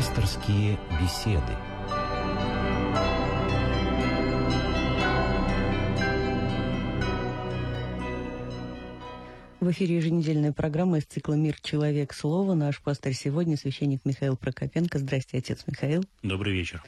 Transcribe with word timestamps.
Пасторские 0.00 0.78
беседы. 0.98 1.42
В 9.60 9.70
эфире 9.70 9.96
еженедельная 9.96 10.52
программа 10.52 10.96
из 11.00 11.04
цикла 11.04 11.34
«Мир. 11.34 11.60
Человек. 11.60 12.14
Слово». 12.14 12.54
Наш 12.54 12.80
пастор 12.80 13.12
сегодня 13.12 13.58
священник 13.58 14.00
Михаил 14.06 14.38
Прокопенко. 14.38 14.98
Здрасте, 14.98 15.36
отец 15.36 15.64
Михаил. 15.66 16.02
Добрый 16.22 16.54
вечер. 16.54 16.82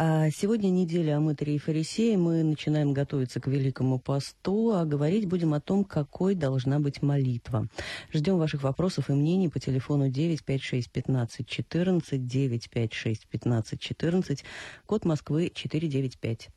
А 0.00 0.30
сегодня 0.30 0.68
неделя 0.68 1.16
о 1.16 1.20
мытаре 1.20 1.56
и 1.56 1.58
фарисее. 1.58 2.16
Мы 2.16 2.44
начинаем 2.44 2.92
готовиться 2.92 3.40
к 3.40 3.48
Великому 3.48 3.98
посту, 3.98 4.70
а 4.70 4.84
говорить 4.84 5.26
будем 5.26 5.54
о 5.54 5.60
том, 5.60 5.82
какой 5.82 6.36
должна 6.36 6.78
быть 6.78 7.02
молитва. 7.02 7.66
Ждем 8.12 8.38
ваших 8.38 8.62
вопросов 8.62 9.10
и 9.10 9.12
мнений 9.12 9.48
по 9.48 9.58
телефону 9.58 10.08
956 10.08 10.92
15 10.92 11.44
14, 11.48 12.26
956 12.28 13.26
15 13.26 13.80
14, 13.80 14.44
код 14.86 15.04
Москвы 15.04 15.50
495. 15.52 16.50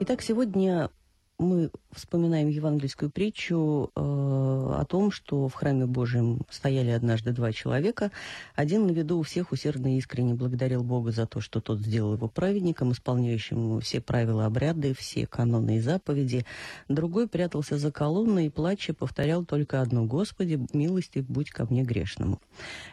Итак, 0.00 0.22
сегодня 0.22 0.90
мы 1.38 1.70
вспоминаем 1.90 2.46
евангельскую 2.46 3.10
притчу 3.10 3.90
э, 3.96 4.00
о 4.00 4.84
том, 4.88 5.10
что 5.10 5.48
в 5.48 5.54
храме 5.54 5.86
Божьем 5.86 6.42
стояли 6.50 6.90
однажды 6.90 7.32
два 7.32 7.52
человека. 7.52 8.12
Один 8.54 8.86
на 8.86 8.92
виду 8.92 9.18
у 9.18 9.22
всех 9.22 9.50
усердно 9.50 9.94
и 9.94 9.98
искренне 9.98 10.34
благодарил 10.34 10.84
Бога 10.84 11.10
за 11.10 11.26
то, 11.26 11.40
что 11.40 11.60
тот 11.60 11.80
сделал 11.80 12.14
его 12.14 12.28
праведником, 12.28 12.92
исполняющим 12.92 13.80
все 13.80 14.00
правила 14.00 14.46
обряды, 14.46 14.94
все 14.94 15.26
каноны 15.26 15.78
и 15.78 15.80
заповеди. 15.80 16.46
Другой 16.88 17.26
прятался 17.26 17.76
за 17.76 17.90
колонной 17.90 18.46
и, 18.46 18.50
плача, 18.50 18.94
повторял 18.94 19.44
только 19.44 19.80
одно 19.80 20.04
«Господи, 20.04 20.64
милости 20.72 21.24
будь 21.26 21.50
ко 21.50 21.64
мне 21.64 21.82
грешному». 21.82 22.40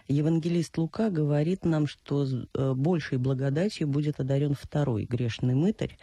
Евангелист 0.07 0.75
Лука 0.79 1.11
говорит 1.11 1.65
нам, 1.65 1.85
что 1.85 2.25
э, 2.25 2.73
большей 2.73 3.19
благодатью 3.19 3.87
будет 3.87 4.19
одарен 4.19 4.55
второй 4.59 5.05
грешный 5.05 5.53
мытарь, 5.53 5.99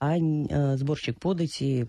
а 0.00 0.16
э, 0.16 0.76
сборщик 0.76 1.18
подати, 1.18 1.86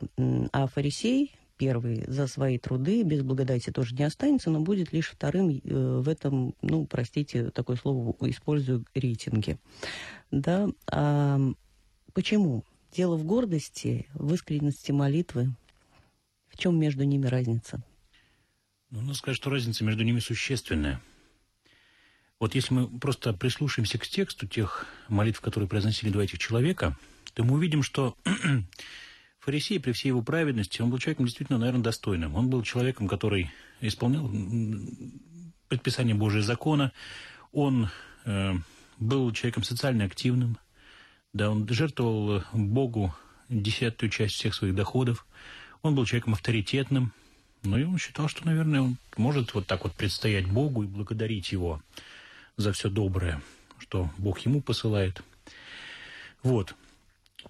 а 0.51 0.67
фарисей 0.67 1.35
первый 1.57 2.05
за 2.07 2.25
свои 2.27 2.57
труды 2.57 3.03
без 3.03 3.21
благодати 3.21 3.69
тоже 3.69 3.93
не 3.93 4.03
останется, 4.03 4.49
но 4.49 4.61
будет 4.61 4.93
лишь 4.93 5.09
вторым 5.09 5.49
э, 5.49 5.99
в 5.99 6.07
этом, 6.07 6.55
ну, 6.61 6.85
простите, 6.85 7.51
такое 7.51 7.75
слово 7.75 8.15
использую, 8.21 8.85
рейтинге. 8.95 9.59
Да, 10.31 10.69
а 10.91 11.39
почему? 12.13 12.63
Дело 12.93 13.17
в 13.17 13.25
гордости, 13.25 14.07
в 14.13 14.33
искренности 14.33 14.91
молитвы. 14.91 15.53
В 16.47 16.57
чем 16.57 16.79
между 16.79 17.03
ними 17.03 17.27
разница? 17.27 17.83
Ну, 18.89 19.01
надо 19.01 19.13
сказать, 19.13 19.37
что 19.37 19.51
разница 19.51 19.83
между 19.83 20.03
ними 20.03 20.19
существенная. 20.19 20.99
Вот 22.39 22.55
если 22.55 22.73
мы 22.73 22.87
просто 22.87 23.33
прислушаемся 23.33 23.99
к 23.99 24.07
тексту 24.07 24.47
тех 24.47 24.87
молитв, 25.09 25.41
которые 25.41 25.67
произносили 25.69 26.09
два 26.09 26.23
этих 26.23 26.39
человека– 26.39 26.97
то 27.39 27.45
мы 27.45 27.53
увидим, 27.53 27.83
что 27.83 28.17
фарисей 29.39 29.79
при 29.79 29.93
всей 29.93 30.09
его 30.09 30.21
праведности, 30.21 30.81
он 30.81 30.89
был 30.89 30.97
человеком 30.97 31.25
действительно, 31.25 31.57
наверное, 31.57 31.81
достойным. 31.81 32.35
Он 32.35 32.49
был 32.49 32.63
человеком, 32.63 33.07
который 33.07 33.49
исполнял 33.79 34.29
предписание 35.69 36.15
Божьего 36.15 36.43
закона, 36.43 36.91
он 37.53 37.91
э, 38.25 38.55
был 38.97 39.31
человеком 39.31 39.63
социально 39.63 40.03
активным, 40.03 40.57
да, 41.31 41.49
он 41.49 41.65
жертвовал 41.69 42.43
Богу 42.51 43.15
десятую 43.47 44.09
часть 44.09 44.35
всех 44.35 44.53
своих 44.53 44.75
доходов, 44.75 45.25
он 45.81 45.95
был 45.95 46.05
человеком 46.05 46.33
авторитетным, 46.33 47.13
ну 47.63 47.77
и 47.77 47.85
он 47.85 47.97
считал, 47.99 48.27
что, 48.27 48.45
наверное, 48.45 48.81
он 48.81 48.97
может 49.15 49.53
вот 49.53 49.65
так 49.65 49.85
вот 49.85 49.93
предстоять 49.93 50.45
Богу 50.45 50.83
и 50.83 50.87
благодарить 50.87 51.53
Его 51.53 51.81
за 52.57 52.73
все 52.73 52.89
доброе, 52.89 53.41
что 53.77 54.09
Бог 54.17 54.39
ему 54.39 54.61
посылает. 54.61 55.23
Вот. 56.43 56.75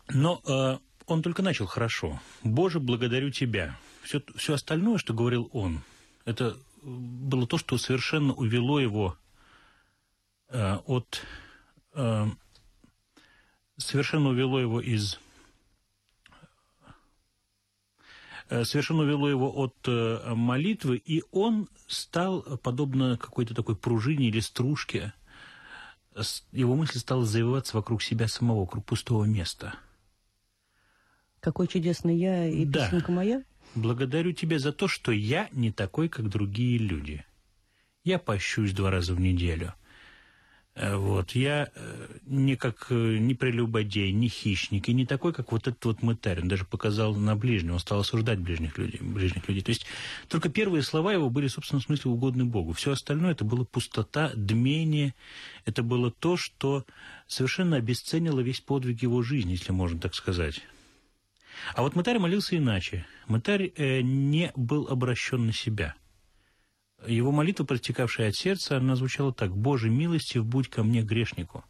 Но 0.09 0.41
э, 0.45 0.77
он 1.07 1.21
только 1.21 1.41
начал 1.41 1.65
хорошо. 1.65 2.19
«Боже, 2.43 2.79
благодарю 2.79 3.31
Тебя». 3.31 3.77
Все, 4.03 4.21
все 4.35 4.53
остальное, 4.53 4.97
что 4.97 5.13
говорил 5.13 5.49
он, 5.53 5.81
это 6.25 6.57
было 6.81 7.45
то, 7.47 7.57
что 7.57 7.77
совершенно 7.77 8.33
увело 8.33 8.79
его 8.79 9.17
э, 10.49 10.75
от... 10.85 11.21
Э, 11.93 12.27
совершенно 13.77 14.29
увело 14.29 14.59
его 14.59 14.81
из... 14.81 15.19
Э, 18.49 18.63
совершенно 18.63 19.03
увело 19.03 19.29
его 19.29 19.51
от 19.55 19.75
э, 19.87 20.33
молитвы, 20.33 20.97
и 20.97 21.23
он 21.31 21.67
стал, 21.87 22.41
подобно 22.63 23.17
какой-то 23.17 23.53
такой 23.53 23.75
пружине 23.75 24.29
или 24.29 24.39
стружке, 24.39 25.13
его 26.51 26.75
мысль 26.75 26.99
стала 26.99 27.25
завиваться 27.25 27.77
вокруг 27.77 28.01
себя 28.01 28.27
самого, 28.27 28.61
вокруг 28.61 28.85
пустого 28.85 29.25
места– 29.25 29.75
какой 31.39 31.67
чудесный 31.67 32.17
я 32.17 32.47
и 32.47 32.65
да. 32.65 32.85
песенка 32.85 33.11
моя. 33.11 33.43
Благодарю 33.75 34.33
тебя 34.33 34.59
за 34.59 34.73
то, 34.73 34.87
что 34.87 35.11
я 35.11 35.47
не 35.51 35.71
такой, 35.71 36.09
как 36.09 36.29
другие 36.29 36.77
люди. 36.77 37.23
Я 38.03 38.19
пощусь 38.19 38.73
два 38.73 38.91
раза 38.91 39.13
в 39.13 39.19
неделю. 39.19 39.73
Э, 40.75 40.95
вот. 40.95 41.31
Я 41.31 41.69
э, 41.75 42.07
не 42.25 42.55
как 42.55 42.87
э, 42.89 43.17
не 43.17 43.35
прелюбодей, 43.35 44.11
не 44.11 44.29
хищник, 44.29 44.87
и 44.87 44.93
не 44.93 45.05
такой, 45.05 45.33
как 45.33 45.51
вот 45.51 45.67
этот 45.67 45.83
вот 45.83 46.01
мытарь. 46.01 46.41
Он 46.41 46.47
даже 46.47 46.65
показал 46.65 47.15
на 47.15 47.35
ближнего, 47.35 47.73
он 47.73 47.79
стал 47.79 47.99
осуждать 47.99 48.39
ближних 48.39 48.77
людей. 48.77 48.99
Ближних 49.01 49.47
людей. 49.47 49.63
То 49.63 49.69
есть 49.69 49.85
только 50.27 50.49
первые 50.49 50.83
слова 50.83 51.11
его 51.13 51.29
были, 51.29 51.47
в 51.47 51.51
собственном 51.51 51.81
смысле, 51.81 52.11
угодны 52.11 52.45
Богу. 52.45 52.73
Все 52.73 52.91
остальное 52.91 53.31
это 53.31 53.43
было 53.43 53.63
пустота, 53.63 54.31
дмение. 54.35 55.15
Это 55.65 55.83
было 55.83 56.11
то, 56.11 56.37
что 56.37 56.85
совершенно 57.27 57.77
обесценило 57.77 58.39
весь 58.39 58.61
подвиг 58.61 59.01
его 59.01 59.21
жизни, 59.21 59.51
если 59.51 59.71
можно 59.71 59.99
так 59.99 60.15
сказать. 60.15 60.61
А 61.75 61.81
вот 61.81 61.95
Мытарь 61.95 62.19
молился 62.19 62.57
иначе. 62.57 63.05
Мытарь 63.27 63.73
не 63.77 64.53
был 64.55 64.87
обращен 64.87 65.47
на 65.47 65.53
себя. 65.53 65.95
Его 67.07 67.31
молитва, 67.31 67.63
протекавшая 67.63 68.29
от 68.29 68.35
сердца, 68.35 68.77
она 68.77 68.95
звучала 68.95 69.33
так 69.33 69.55
«Боже, 69.55 69.89
милостив, 69.89 70.45
будь 70.45 70.67
ко 70.67 70.83
мне 70.83 71.01
грешнику». 71.01 71.63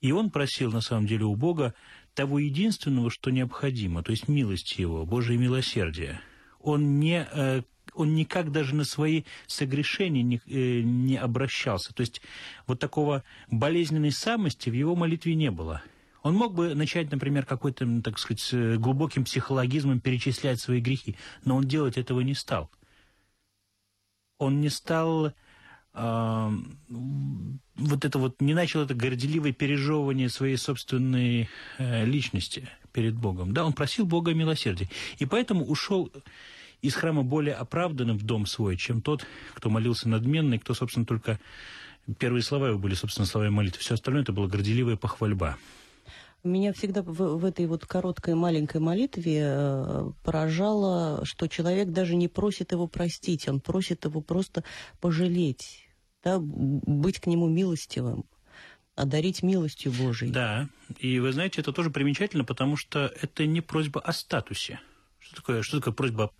И 0.00 0.12
он 0.12 0.30
просил, 0.30 0.70
на 0.70 0.80
самом 0.80 1.06
деле, 1.06 1.24
у 1.24 1.34
Бога 1.34 1.74
того 2.14 2.38
единственного, 2.38 3.10
что 3.10 3.30
необходимо, 3.30 4.02
то 4.02 4.12
есть 4.12 4.28
милости 4.28 4.80
Его, 4.80 5.04
Божие 5.04 5.38
милосердие. 5.38 6.20
Он, 6.60 6.98
не, 7.00 7.28
э, 7.30 7.62
он 7.94 8.14
никак 8.14 8.50
даже 8.50 8.74
на 8.74 8.84
свои 8.84 9.24
согрешения 9.46 10.22
не, 10.22 10.40
э, 10.46 10.80
не 10.82 11.16
обращался. 11.16 11.92
То 11.92 12.00
есть 12.02 12.22
вот 12.66 12.78
такого 12.78 13.24
болезненной 13.50 14.12
самости 14.12 14.70
в 14.70 14.74
его 14.74 14.94
молитве 14.96 15.34
не 15.34 15.50
было– 15.50 15.82
он 16.22 16.34
мог 16.34 16.54
бы 16.54 16.74
начать, 16.74 17.10
например, 17.10 17.46
какой-то, 17.46 17.86
так 18.02 18.18
сказать, 18.18 18.78
глубоким 18.78 19.24
психологизмом 19.24 20.00
перечислять 20.00 20.60
свои 20.60 20.80
грехи, 20.80 21.16
но 21.44 21.56
он 21.56 21.64
делать 21.64 21.96
этого 21.96 22.20
не 22.20 22.34
стал. 22.34 22.70
Он 24.40 24.60
не 24.60 24.70
стал 24.70 25.32
э, 25.94 26.50
вот 26.88 28.04
это 28.04 28.18
вот, 28.18 28.40
не 28.40 28.54
начал 28.54 28.80
это 28.80 28.94
горделивое 28.94 29.52
пережевывание 29.52 30.30
своей 30.30 30.56
собственной 30.56 31.50
э, 31.78 32.04
личности 32.06 32.68
перед 32.92 33.14
Богом. 33.14 33.52
Да, 33.52 33.66
он 33.66 33.74
просил 33.74 34.06
Бога 34.06 34.32
милосердия. 34.32 34.88
И 35.18 35.26
поэтому 35.26 35.66
ушел 35.66 36.10
из 36.80 36.94
храма 36.94 37.22
более 37.22 37.54
оправданным 37.54 38.16
в 38.16 38.22
дом 38.24 38.46
свой, 38.46 38.78
чем 38.78 39.02
тот, 39.02 39.26
кто 39.52 39.68
молился 39.68 40.08
надменно, 40.08 40.54
и 40.54 40.58
кто, 40.58 40.72
собственно, 40.72 41.04
только 41.04 41.38
первые 42.18 42.42
слова 42.42 42.68
его 42.68 42.78
были, 42.78 42.94
собственно, 42.94 43.26
слова 43.26 43.50
молитвы. 43.50 43.80
Все 43.80 43.94
остальное 43.94 44.22
это 44.22 44.32
была 44.32 44.46
горделивая 44.48 44.96
похвальба. 44.96 45.58
Меня 46.42 46.72
всегда 46.72 47.02
в, 47.02 47.12
в 47.12 47.44
этой 47.44 47.66
вот 47.66 47.84
короткой 47.84 48.34
маленькой 48.34 48.80
молитве 48.80 49.42
э, 49.44 50.10
поражало, 50.24 51.24
что 51.24 51.48
человек 51.48 51.90
даже 51.90 52.16
не 52.16 52.28
просит 52.28 52.72
его 52.72 52.86
простить, 52.86 53.46
он 53.48 53.60
просит 53.60 54.04
его 54.06 54.22
просто 54.22 54.64
пожалеть, 55.00 55.88
да, 56.24 56.38
быть 56.40 57.20
к 57.20 57.26
нему 57.26 57.48
милостивым 57.48 58.24
одарить 58.96 59.42
милостью 59.42 59.92
Божией. 59.92 60.30
Да, 60.30 60.68
и 60.98 61.18
вы 61.20 61.32
знаете, 61.32 61.60
это 61.60 61.72
тоже 61.72 61.90
примечательно, 61.90 62.44
потому 62.44 62.76
что 62.76 63.12
это 63.20 63.46
не 63.46 63.60
просьба 63.60 64.00
о 64.00 64.12
статусе. 64.12 64.80
Что 65.18 65.36
такое, 65.36 65.62
что 65.62 65.78
такое 65.78 65.92
просьба 65.92 66.32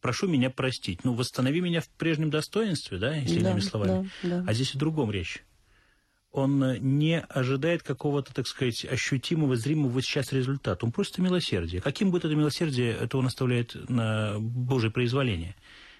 «прошу 0.00 0.28
меня 0.28 0.50
простить»? 0.50 1.04
Ну, 1.04 1.12
восстанови 1.12 1.60
меня 1.60 1.80
в 1.80 1.88
прежнем 1.88 2.30
достоинстве, 2.30 2.98
да, 2.98 3.14
если 3.14 3.40
да, 3.40 3.50
иными 3.50 3.60
словами. 3.60 4.10
Да, 4.22 4.28
да. 4.40 4.44
А 4.48 4.52
здесь 4.54 4.74
о 4.74 4.78
другом 4.78 5.10
речь 5.10 5.44
он 6.32 6.62
э, 6.64 6.78
не 6.78 7.20
ожидает 7.20 7.82
какого-то, 7.82 8.34
так 8.34 8.46
сказать, 8.46 8.84
ощутимого, 8.84 9.56
зримого 9.56 10.02
сейчас 10.02 10.32
результата. 10.32 10.84
Он 10.84 10.92
просто 10.92 11.22
милосердие. 11.22 11.80
Каким 11.80 12.10
будет 12.10 12.24
это 12.24 12.34
милосердие, 12.34 12.92
это 12.92 13.18
он 13.18 13.26
оставляет 13.26 13.76
на 13.88 14.36
Божье 14.38 14.90
произволение. 14.90 15.54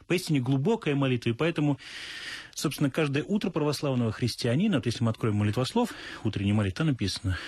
Поистине 0.07 0.41
глубокая 0.41 0.95
молитва, 0.95 1.31
и 1.31 1.35
поэтому 1.35 1.79
Собственно, 2.55 2.91
каждое 2.91 3.25
утро 3.25 3.51
православного 3.51 4.13
христианина, 4.13 4.77
вот 4.77 4.87
если 4.87 5.03
мы 5.03 5.11
откроем 5.11 5.37
молитвослов, 5.37 5.95
утренняя 6.23 6.55
молитва 6.55 6.85
написано, 6.85 7.39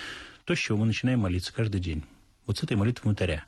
то, 0.45 0.55
с 0.55 0.59
чего 0.59 0.79
мы 0.79 0.87
начинаем 0.87 1.19
молиться 1.19 1.53
каждый 1.53 1.79
день. 1.79 2.03
Вот 2.45 2.57
с 2.57 2.63
этой 2.63 2.75
молитвы 2.75 3.09
мытаря. 3.09 3.45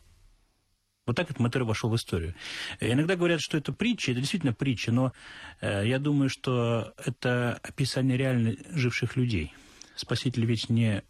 Вот 1.07 1.15
так 1.15 1.31
этот 1.31 1.39
мытарь 1.39 1.63
вошел 1.63 1.89
в 1.89 1.95
историю. 1.95 2.35
Иногда 2.81 3.15
говорят, 3.15 3.39
что 3.39 3.57
это 3.57 3.71
притча, 3.71 4.11
это 4.11 4.19
действительно 4.19 4.53
притча, 4.53 4.91
но 4.91 5.13
э, 5.61 5.87
я 5.87 5.99
думаю, 5.99 6.29
что 6.29 6.93
это 7.03 7.59
описание 7.63 8.17
реально 8.17 8.55
живших 8.71 9.15
людей. 9.15 9.53
Спаситель 9.95 10.45
ведь 10.45 10.69
не 10.69 11.01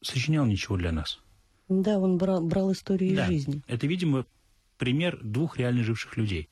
сочинял 0.00 0.46
ничего 0.46 0.78
для 0.78 0.90
нас. 0.90 1.20
Да, 1.68 1.98
он 1.98 2.16
брал, 2.16 2.40
брал 2.40 2.72
историю 2.72 3.14
да. 3.14 3.24
из 3.24 3.28
жизни. 3.28 3.62
Это, 3.66 3.86
видимо, 3.86 4.24
пример 4.78 5.18
двух 5.22 5.58
реально 5.58 5.84
живших 5.84 6.16
людей. 6.16 6.48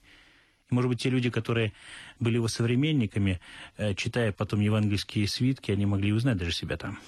И, 0.71 0.75
может 0.75 0.91
быть, 0.91 1.01
те 1.01 1.09
люди, 1.09 1.31
которые 1.31 1.73
были 2.21 2.35
его 2.35 2.49
современниками, 2.49 3.41
э, 3.79 3.95
читая 3.95 4.31
потом 4.33 4.61
евангельские 4.61 5.27
свитки, 5.27 5.71
они 5.71 5.87
могли 5.87 6.13
узнать 6.13 6.37
даже 6.37 6.53
себя 6.53 6.77
там. 6.77 6.99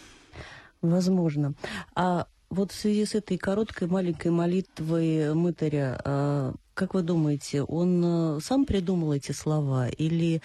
Возможно. 0.81 1.55
А 1.95 2.29
вот 2.51 2.73
в 2.73 2.75
связи 2.75 3.05
с 3.05 3.15
этой 3.15 3.39
короткой 3.39 3.89
маленькой 3.89 4.31
молитвой 4.31 5.35
мытаря, 5.35 6.01
а, 6.05 6.55
как 6.75 6.95
вы 6.95 7.03
думаете, 7.03 7.63
он 7.63 8.03
э, 8.05 8.41
сам 8.41 8.67
придумал 8.67 9.13
эти 9.13 9.33
слова 9.33 9.89
или 9.89 10.43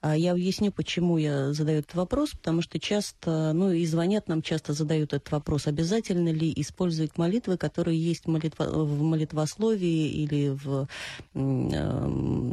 а, 0.00 0.16
я 0.16 0.32
объясню, 0.32 0.70
почему 0.70 1.18
я 1.18 1.52
задаю 1.52 1.80
этот 1.80 1.94
вопрос, 1.94 2.30
потому 2.30 2.62
что 2.62 2.78
часто, 2.78 3.52
ну 3.52 3.72
и 3.72 3.84
звонят 3.84 4.28
нам, 4.28 4.42
часто 4.42 4.72
задают 4.72 5.12
этот 5.12 5.30
вопрос, 5.32 5.66
обязательно 5.66 6.28
ли 6.28 6.52
использовать 6.56 7.18
молитвы, 7.18 7.56
которые 7.56 7.98
есть 7.98 8.26
в, 8.26 8.28
молитва, 8.28 8.64
в 8.64 9.02
молитвословии 9.02 10.08
или 10.08 10.50
в, 10.50 10.88
э, 11.34 12.52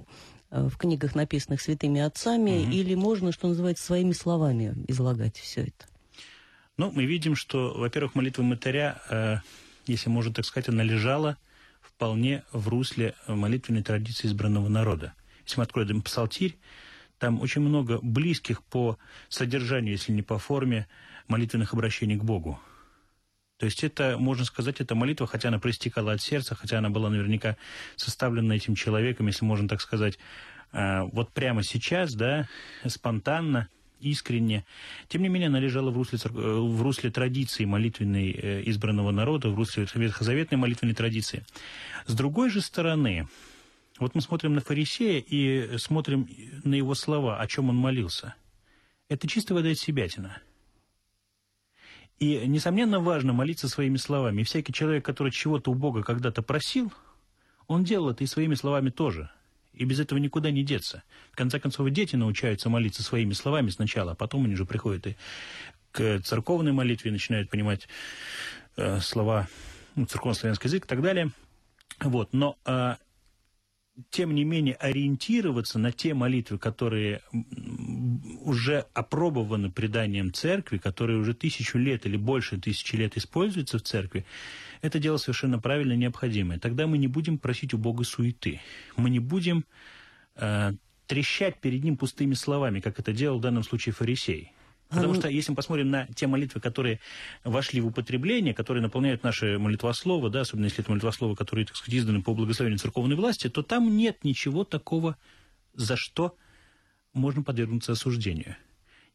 в 0.52 0.78
книгах, 0.78 1.14
написанных 1.14 1.62
святыми 1.62 2.02
отцами, 2.02 2.52
mm-hmm. 2.52 2.72
или 2.72 2.96
можно, 2.96 3.32
что 3.32 3.48
называется, 3.48 3.84
своими 3.84 4.14
словами 4.14 4.74
излагать 4.88 5.38
все 5.38 5.62
это? 5.64 5.95
Ну, 6.77 6.92
мы 6.92 7.06
видим, 7.06 7.36
что, 7.36 7.74
во-первых, 7.74 8.16
молитва 8.16 8.44
мытаря, 8.44 9.01
э, 9.10 9.38
если 9.88 10.10
можно 10.10 10.33
так 10.33 10.45
сказать, 10.45 10.68
она 10.69 10.83
лежала 10.83 11.38
вполне 11.81 12.44
в 12.51 12.68
русле 12.68 13.16
молитвенной 13.27 13.83
традиции 13.83 14.27
избранного 14.27 14.68
народа. 14.68 15.13
Если 15.45 15.57
мы 15.60 15.63
откроем 15.63 16.01
псалтирь, 16.01 16.57
там 17.18 17.39
очень 17.39 17.62
много 17.62 18.00
близких 18.01 18.62
по 18.62 18.98
содержанию, 19.30 19.94
если 19.94 20.12
не 20.12 20.22
по 20.22 20.38
форме, 20.38 20.88
молитвенных 21.27 21.74
обращений 21.74 22.18
к 22.18 22.24
Богу. 22.24 22.60
То 23.57 23.66
есть 23.66 23.83
это, 23.86 24.18
можно 24.18 24.44
сказать, 24.44 24.81
это 24.81 24.95
молитва, 24.95 25.27
хотя 25.27 25.48
она 25.48 25.60
проистекала 25.60 26.12
от 26.12 26.22
сердца, 26.22 26.56
хотя 26.56 26.80
она 26.80 26.89
была 26.89 27.10
наверняка 27.10 27.56
составлена 27.95 28.54
этим 28.54 28.75
человеком, 28.75 29.27
если 29.27 29.45
можно 29.45 29.69
так 29.69 29.80
сказать, 29.80 30.19
э, 30.74 31.04
вот 31.13 31.31
прямо 31.31 31.63
сейчас, 31.63 32.13
да, 32.16 32.50
спонтанно, 32.86 33.69
искренне. 34.06 34.66
Тем 35.07 35.22
не 35.22 35.30
менее, 35.30 35.48
она 35.48 35.60
лежала 35.60 35.92
в 35.92 35.98
русле, 35.98 36.19
в 36.24 36.81
русле 36.81 37.12
традиции 37.12 37.66
молитвенной 37.66 38.31
э, 38.31 38.63
избранного 38.69 39.12
народа, 39.12 39.50
в 39.50 39.56
русле 39.56 39.88
ветхозаветной 39.94 40.57
молитвенной 40.57 40.94
традиции. 40.94 41.44
С 42.06 42.13
другой 42.13 42.50
же 42.50 42.62
стороны, 42.62 43.28
вот 44.00 44.16
мы 44.16 44.22
смотрим 44.22 44.54
на 44.54 44.62
фарисея 44.62 45.24
и 45.25 45.78
смотрим 45.78 46.30
на 46.63 46.75
его 46.75 46.96
слова, 46.96 47.40
о 47.40 47.48
чем 47.48 47.69
он 47.69 47.75
молился. 47.75 48.36
Это 49.10 49.28
чисто 49.28 49.54
вода 49.54 49.69
из 49.69 49.80
себятина. 49.80 50.38
И, 52.19 52.48
несомненно, 52.48 53.00
важно 53.00 53.34
молиться 53.34 53.68
своими 53.68 53.98
словами. 53.98 54.42
И 54.42 54.46
всякий 54.46 54.72
человек, 54.72 55.04
который 55.04 55.31
чего-то 55.31 55.72
у 55.72 55.74
Бога 55.74 56.01
когда-то 56.01 56.42
просил, 56.42 56.94
он 57.68 57.84
делал 57.84 58.12
это 58.12 58.24
и 58.24 58.28
своими 58.28 58.56
словами 58.56 58.90
тоже– 58.90 59.30
и 59.75 59.86
без 59.86 60.00
этого 60.00 60.19
никуда 60.19 60.51
не 60.51 60.63
деться. 60.63 61.04
В 61.31 61.36
конце 61.36 61.60
концов, 61.60 61.89
дети 61.89 62.16
научаются 62.16 62.69
молиться 62.69 63.04
своими 63.04 63.33
словами 63.33 63.69
сначала, 63.69 64.13
а 64.13 64.16
потом 64.16 64.45
они 64.45 64.54
уже 64.54 64.66
приходят 64.66 65.07
и 65.07 65.16
к 65.92 66.19
церковной 66.19 66.74
молитве, 66.74 67.12
начинают 67.12 67.50
понимать 67.50 67.88
э, 68.75 69.00
слова, 69.00 69.48
ну, 69.95 70.06
церковно-славянский 70.06 70.68
язык 70.68 70.86
и 70.86 70.88
так 70.88 71.01
далее. 71.01 71.31
Вот. 72.01 72.33
Но 72.33 72.57
э, 72.66 72.95
тем 74.10 74.36
не 74.36 74.44
менее, 74.44 74.75
ориентироваться 74.75 75.80
на 75.80 75.92
те 75.92 76.13
молитвы, 76.13 76.57
которые 76.57 77.22
уже 78.42 78.86
опробованы 78.94 79.72
преданием 79.72 80.33
церкви, 80.33 80.77
которые 80.77 81.18
уже 81.18 81.33
тысячу 81.33 81.77
лет 81.77 82.06
или 82.06 82.18
больше 82.18 82.60
тысячи 82.60 82.95
лет 82.95 83.16
используются 83.16 83.77
в 83.77 83.83
церкви, 83.83 84.25
это 84.86 85.00
дело 85.00 85.18
совершенно 85.18 85.60
правильно 85.60 85.94
необходимое. 85.94 86.60
Тогда 86.60 86.88
мы 86.88 86.98
не 86.98 87.08
будем 87.08 87.38
просить 87.38 87.74
у 87.74 87.78
Бога 87.78 88.04
суеты. 88.04 88.62
Мы 88.98 89.10
не 89.10 89.20
будем 89.20 89.66
э, 90.36 90.74
трещать 91.08 91.60
перед 91.60 91.84
Ним 91.84 91.98
пустыми 91.98 92.34
словами, 92.34 92.80
как 92.80 93.00
это 93.00 93.14
делал 93.14 93.40
в 93.40 93.42
данном 93.42 93.64
случае 93.64 93.94
фарисей. 93.94 94.52
Потому 94.90 95.16
что 95.16 95.28
если 95.28 95.52
мы 95.52 95.56
посмотрим 95.56 95.90
на 95.90 96.08
те 96.08 96.28
молитвы, 96.28 96.62
которые 96.62 97.00
вошли 97.44 97.82
в 97.82 97.88
употребление, 97.88 98.54
которые 98.54 98.84
наполняют 98.84 99.24
наши 99.24 99.58
молитвословы, 99.58 100.30
да, 100.30 100.42
особенно 100.42 100.66
если 100.66 100.82
это 100.82 100.92
молитвословы, 100.92 101.36
которые, 101.36 101.66
так 101.66 101.76
сказать, 101.76 102.00
изданы 102.00 102.22
по 102.22 102.34
благословению 102.34 102.80
церковной 102.80 103.16
власти, 103.16 103.50
то 103.50 103.64
там 103.64 103.98
нет 103.98 104.24
ничего 104.24 104.64
такого, 104.64 105.18
за 105.74 105.96
что 105.98 106.38
можно 107.14 107.42
подвергнуться 107.42 107.94
осуждению. 107.94 108.56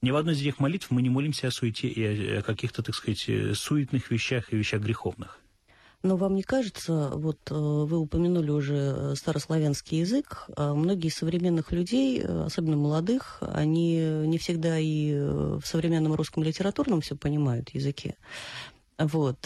Ни 0.02 0.10
в 0.10 0.16
одной 0.16 0.34
из 0.34 0.40
этих 0.40 0.58
молитв 0.58 0.90
мы 0.90 1.02
не 1.02 1.10
молимся 1.10 1.48
о 1.48 1.50
суете 1.50 1.86
и 1.88 2.36
о 2.36 2.42
каких-то, 2.42 2.82
так 2.82 2.94
сказать, 2.94 3.28
суетных 3.56 4.10
вещах 4.10 4.52
и 4.52 4.56
вещах 4.56 4.82
греховных. 4.82 5.38
Но 6.02 6.16
вам 6.16 6.34
не 6.34 6.42
кажется, 6.42 7.10
вот 7.14 7.38
э, 7.50 7.54
вы 7.54 7.98
упомянули 7.98 8.50
уже 8.50 8.94
э, 8.96 9.14
старославянский 9.16 9.98
язык, 9.98 10.46
а 10.56 10.72
многие 10.72 11.10
современных 11.10 11.72
людей, 11.72 12.22
э, 12.22 12.44
особенно 12.46 12.76
молодых, 12.76 13.42
они 13.42 13.98
не 13.98 14.38
всегда 14.38 14.78
и 14.78 15.12
в 15.12 15.62
современном 15.62 16.14
русском 16.14 16.42
литературном 16.42 17.02
все 17.02 17.16
понимают 17.16 17.70
языке. 17.70 18.16
Вот, 18.98 19.38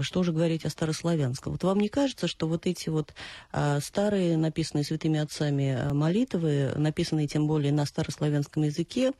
что 0.00 0.22
же 0.22 0.32
говорить 0.32 0.64
о 0.64 0.70
старославянском? 0.70 1.52
Вот 1.52 1.62
вам 1.64 1.80
не 1.80 1.90
кажется, 1.90 2.26
что 2.26 2.48
вот 2.48 2.66
эти 2.66 2.88
вот 2.88 3.12
а, 3.52 3.78
старые, 3.80 4.38
написанные 4.38 4.84
святыми 4.84 5.20
отцами 5.20 5.92
молитвы, 5.92 6.72
написанные 6.76 7.26
тем 7.26 7.46
более 7.46 7.72
на 7.74 7.84
старославянском 7.84 8.62
языке, 8.62 9.12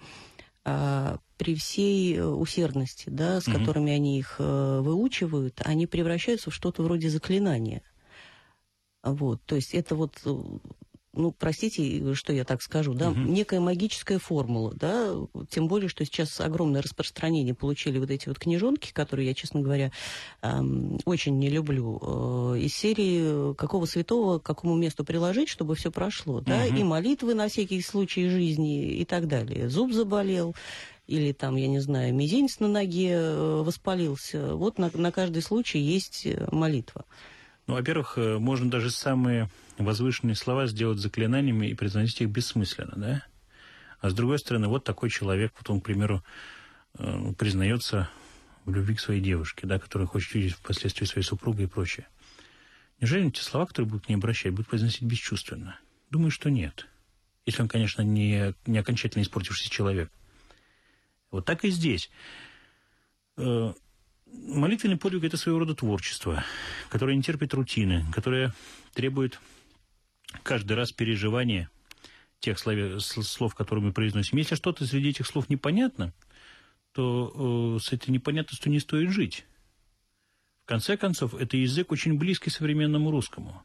при 0.64 1.54
всей 1.56 2.16
э, 2.16 2.24
усердности, 2.24 3.10
да, 3.10 3.40
с 3.40 3.48
угу. 3.48 3.58
которыми 3.58 3.92
они 3.92 4.18
их 4.18 4.36
э, 4.38 4.80
выучивают, 4.80 5.60
они 5.64 5.86
превращаются 5.86 6.50
в 6.50 6.54
что-то 6.54 6.82
вроде 6.82 7.10
заклинания. 7.10 7.82
Вот, 9.02 9.42
то 9.44 9.56
есть 9.56 9.74
это 9.74 9.96
вот 9.96 10.20
э, 10.24 10.42
ну, 11.14 11.30
простите, 11.30 12.14
что 12.14 12.32
я 12.32 12.44
так 12.44 12.62
скажу, 12.62 12.94
да, 12.94 13.10
угу. 13.10 13.20
некая 13.20 13.60
магическая 13.60 14.18
формула, 14.18 14.72
да, 14.74 15.14
тем 15.50 15.68
более, 15.68 15.88
что 15.88 16.04
сейчас 16.04 16.40
огромное 16.40 16.82
распространение 16.82 17.54
получили 17.54 17.98
вот 17.98 18.10
эти 18.10 18.28
вот 18.28 18.38
книжонки, 18.38 18.92
которые 18.92 19.28
я, 19.28 19.34
честно 19.34 19.60
говоря, 19.60 19.92
эм, 20.40 20.98
очень 21.04 21.38
не 21.38 21.50
люблю, 21.50 22.00
э, 22.54 22.60
из 22.60 22.74
серии 22.74 23.54
какого 23.54 23.84
святого 23.86 24.38
к 24.38 24.42
какому 24.42 24.74
месту 24.74 25.04
приложить, 25.04 25.48
чтобы 25.48 25.74
все 25.74 25.90
прошло, 25.90 26.40
да, 26.40 26.64
угу. 26.64 26.76
и 26.76 26.82
молитвы 26.82 27.34
на 27.34 27.48
всякий 27.48 27.82
случай 27.82 28.28
жизни 28.28 28.92
и 28.94 29.04
так 29.04 29.28
далее. 29.28 29.68
Зуб 29.68 29.92
заболел, 29.92 30.54
или 31.06 31.32
там, 31.32 31.56
я 31.56 31.68
не 31.68 31.80
знаю, 31.80 32.14
мизинец 32.14 32.58
на 32.60 32.68
ноге 32.68 33.10
э, 33.12 33.62
воспалился. 33.62 34.54
Вот 34.54 34.78
на, 34.78 34.90
на 34.94 35.12
каждый 35.12 35.42
случай 35.42 35.78
есть 35.78 36.24
э, 36.24 36.48
молитва. 36.50 37.04
Ну, 37.66 37.74
во-первых, 37.74 38.18
э, 38.18 38.38
можно 38.38 38.70
даже 38.70 38.90
самые 38.90 39.48
возвышенные 39.78 40.34
слова 40.34 40.66
сделать 40.66 40.98
заклинаниями 40.98 41.68
и 41.68 41.74
произносить 41.74 42.20
их 42.20 42.28
бессмысленно, 42.28 42.94
да? 42.96 43.26
А 44.00 44.10
с 44.10 44.14
другой 44.14 44.38
стороны, 44.38 44.66
вот 44.66 44.84
такой 44.84 45.10
человек, 45.10 45.52
вот 45.56 45.70
он, 45.70 45.80
к 45.80 45.84
примеру, 45.84 46.24
э, 46.98 47.32
признается 47.38 48.10
в 48.64 48.74
любви 48.74 48.96
к 48.96 49.00
своей 49.00 49.20
девушке, 49.20 49.66
да, 49.66 49.78
которую 49.78 50.08
хочет 50.08 50.34
видеть 50.34 50.54
впоследствии 50.54 51.04
своей 51.04 51.24
супругой 51.24 51.64
и 51.64 51.68
прочее. 51.68 52.06
Неужели 53.00 53.30
те 53.30 53.42
слова, 53.42 53.66
которые 53.66 53.88
будут 53.88 54.06
к 54.06 54.08
ней 54.08 54.16
обращать, 54.16 54.52
будут 54.52 54.68
произносить 54.68 55.02
бесчувственно? 55.02 55.78
Думаю, 56.10 56.30
что 56.30 56.50
нет. 56.50 56.88
Если 57.46 57.62
он, 57.62 57.68
конечно, 57.68 58.02
не, 58.02 58.54
не 58.66 58.78
окончательно 58.78 59.22
испортившийся 59.22 59.70
человек. 59.70 60.10
Вот 61.30 61.44
так 61.44 61.64
и 61.64 61.70
здесь. 61.70 62.10
Молитвенный 64.32 64.96
подвиг– 64.96 65.24
это 65.24 65.36
своего 65.36 65.60
рода 65.60 65.74
творчество, 65.74 66.42
которое 66.88 67.16
не 67.16 67.22
терпит 67.22 67.52
рутины, 67.52 68.04
которое 68.12 68.54
требует 68.94 69.38
каждый 70.42 70.72
раз 70.72 70.90
переживания 70.90 71.70
тех 72.40 72.58
слов, 72.58 73.54
которые 73.54 73.84
мы 73.84 73.92
произносим. 73.92 74.38
Если 74.38 74.54
что-то 74.54 74.86
среди 74.86 75.10
этих 75.10 75.26
слов 75.26 75.48
непонятно, 75.50 76.12
то 76.92 77.76
э, 77.76 77.80
с 77.82 77.92
этой 77.92 78.10
непонятностью 78.10 78.72
не 78.72 78.80
стоит 78.80 79.10
жить. 79.10 79.44
В 80.64 80.66
конце 80.66 80.96
концов, 80.96 81.34
это 81.34 81.56
язык 81.56 81.92
очень 81.92 82.18
близкий 82.18 82.50
современному 82.50 83.10
русскому. 83.10 83.62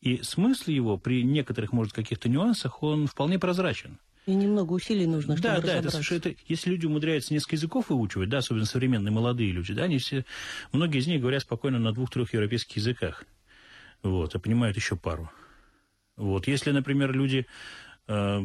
И 0.00 0.22
смысл 0.22 0.70
его 0.70 0.98
при 0.98 1.22
некоторых, 1.22 1.72
может, 1.72 1.92
каких-то 1.92 2.28
нюансах, 2.28 2.82
он 2.82 3.06
вполне 3.06 3.38
прозрачен– 3.38 3.98
и 4.24 4.34
немного 4.34 4.72
усилий 4.72 5.06
нужно, 5.06 5.36
чтобы 5.36 5.56
Да, 5.56 5.60
да, 5.60 5.78
это 5.78 5.90
совершенно... 5.90 6.18
Это, 6.18 6.34
если 6.46 6.70
люди 6.70 6.86
умудряются 6.86 7.34
несколько 7.34 7.56
языков 7.56 7.88
выучивать, 7.88 8.28
да, 8.28 8.38
особенно 8.38 8.66
современные 8.66 9.10
молодые 9.10 9.50
люди, 9.50 9.74
да, 9.74 9.84
они 9.84 9.98
все, 9.98 10.24
многие 10.72 10.98
из 10.98 11.08
них 11.08 11.20
говорят 11.20 11.42
спокойно 11.42 11.80
на 11.80 11.92
двух-трех 11.92 12.32
европейских 12.32 12.76
языках. 12.76 13.24
Вот, 14.02 14.34
и 14.34 14.38
понимают 14.38 14.76
еще 14.76 14.96
пару. 14.96 15.30
Вот, 16.16 16.46
если, 16.46 16.70
например, 16.70 17.12
люди 17.12 17.46
э, 18.06 18.40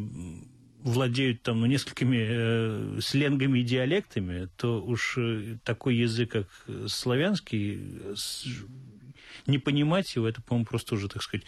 владеют 0.82 1.44
там 1.44 1.60
ну, 1.60 1.68
несколькими 1.68 2.26
э, 2.28 3.00
сленгами 3.02 3.60
и 3.60 3.64
диалектами, 3.64 4.50
то 4.58 4.82
уж 4.82 5.16
э, 5.18 5.58
такой 5.64 5.96
язык, 5.98 6.32
как 6.32 6.48
славянский, 6.88 8.16
с, 8.16 8.48
не 9.46 9.60
понимать 9.60 10.16
его, 10.16 10.28
это, 10.28 10.42
по-моему, 10.42 10.66
просто 10.66 10.96
уже, 10.96 11.08
так 11.08 11.22
сказать, 11.22 11.46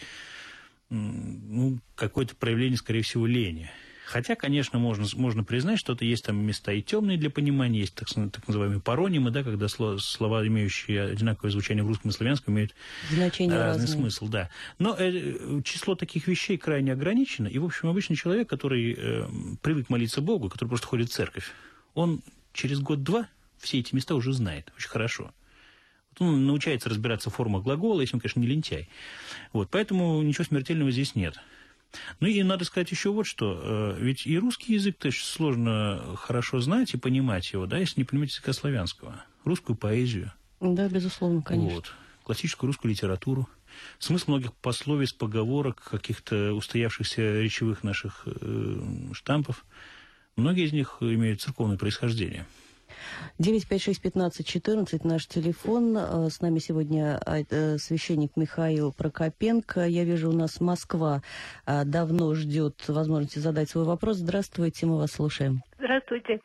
ну, 0.88 1.78
какое-то 1.94 2.36
проявление, 2.36 2.76
скорее 2.76 3.02
всего, 3.02 3.26
лени. 3.26 3.70
Хотя, 4.10 4.34
конечно, 4.34 4.80
можно, 4.80 5.06
можно 5.14 5.44
признать, 5.44 5.78
что 5.78 5.92
это 5.92 6.04
есть 6.04 6.24
там 6.24 6.36
места 6.36 6.72
и 6.72 6.82
темные 6.82 7.16
для 7.16 7.30
понимания, 7.30 7.78
есть 7.78 7.94
так, 7.94 8.08
так 8.08 8.48
называемые 8.48 8.80
паронимы, 8.80 9.30
да, 9.30 9.44
когда 9.44 9.68
слова, 9.68 9.98
слова, 9.98 10.44
имеющие 10.48 11.04
одинаковое 11.04 11.52
звучание 11.52 11.84
в 11.84 11.86
русском 11.86 12.10
и 12.10 12.12
славянском, 12.12 12.54
имеют 12.54 12.74
Значение 13.12 13.56
разный 13.56 13.82
разные. 13.84 14.00
смысл. 14.00 14.26
Да. 14.26 14.50
Но 14.80 14.96
э, 14.98 15.62
число 15.62 15.94
таких 15.94 16.26
вещей 16.26 16.58
крайне 16.58 16.92
ограничено, 16.92 17.46
и, 17.46 17.58
в 17.60 17.64
общем, 17.64 17.88
обычный 17.88 18.16
человек, 18.16 18.48
который 18.48 18.96
э, 18.98 19.28
привык 19.62 19.88
молиться 19.90 20.20
Богу, 20.20 20.48
который 20.48 20.70
просто 20.70 20.88
ходит 20.88 21.08
в 21.08 21.12
церковь, 21.12 21.52
он 21.94 22.20
через 22.52 22.80
год-два 22.80 23.28
все 23.58 23.78
эти 23.78 23.94
места 23.94 24.16
уже 24.16 24.32
знает 24.32 24.72
очень 24.76 24.88
хорошо. 24.88 25.32
Вот 26.18 26.26
он 26.26 26.46
научается 26.46 26.88
разбираться 26.88 27.30
в 27.30 27.34
формах 27.34 27.62
глагола, 27.62 28.00
если 28.00 28.16
он, 28.16 28.20
конечно, 28.20 28.40
не 28.40 28.48
лентяй. 28.48 28.88
Вот, 29.52 29.68
поэтому 29.70 30.20
ничего 30.22 30.42
смертельного 30.42 30.90
здесь 30.90 31.14
нет. 31.14 31.38
Ну 32.20 32.26
и 32.26 32.42
надо 32.42 32.64
сказать 32.64 32.90
еще 32.90 33.10
вот 33.10 33.26
что. 33.26 33.60
Э, 33.62 33.96
ведь 33.98 34.26
и 34.26 34.38
русский 34.38 34.74
язык 34.74 34.96
то 34.98 35.06
есть 35.06 35.18
сложно 35.18 36.16
хорошо 36.16 36.60
знать 36.60 36.94
и 36.94 36.98
понимать 36.98 37.52
его, 37.52 37.66
да, 37.66 37.78
если 37.78 38.00
не 38.00 38.04
понимать 38.04 38.30
языка 38.30 38.52
славянского. 38.52 39.24
Русскую 39.44 39.76
поэзию. 39.76 40.32
Да, 40.60 40.88
безусловно, 40.88 41.42
конечно. 41.42 41.76
Вот. 41.76 41.92
Классическую 42.24 42.68
русскую 42.68 42.90
литературу. 42.90 43.48
Смысл 43.98 44.32
многих 44.32 44.52
пословиц, 44.54 45.12
поговорок, 45.12 45.82
каких-то 45.82 46.52
устоявшихся 46.52 47.40
речевых 47.40 47.82
наших 47.82 48.22
э, 48.26 48.82
штампов. 49.12 49.64
Многие 50.36 50.64
из 50.66 50.72
них 50.72 50.98
имеют 51.00 51.40
церковное 51.40 51.78
происхождение. 51.78 52.46
956-15-14 53.38 55.00
наш 55.04 55.26
телефон. 55.26 55.96
Э, 55.96 56.28
с 56.30 56.40
нами 56.40 56.58
сегодня 56.58 57.18
а, 57.24 57.40
э, 57.40 57.78
священник 57.78 58.36
Михаил 58.36 58.92
Прокопенко. 58.92 59.86
Я 59.86 60.04
вижу, 60.04 60.30
у 60.30 60.32
нас 60.32 60.60
Москва 60.60 61.22
а, 61.64 61.84
давно 61.84 62.34
ждет 62.34 62.86
возможности 62.88 63.38
задать 63.38 63.70
свой 63.70 63.84
вопрос. 63.84 64.18
Здравствуйте, 64.18 64.86
мы 64.86 64.98
вас 64.98 65.12
слушаем. 65.12 65.62
Здравствуйте. 65.78 66.40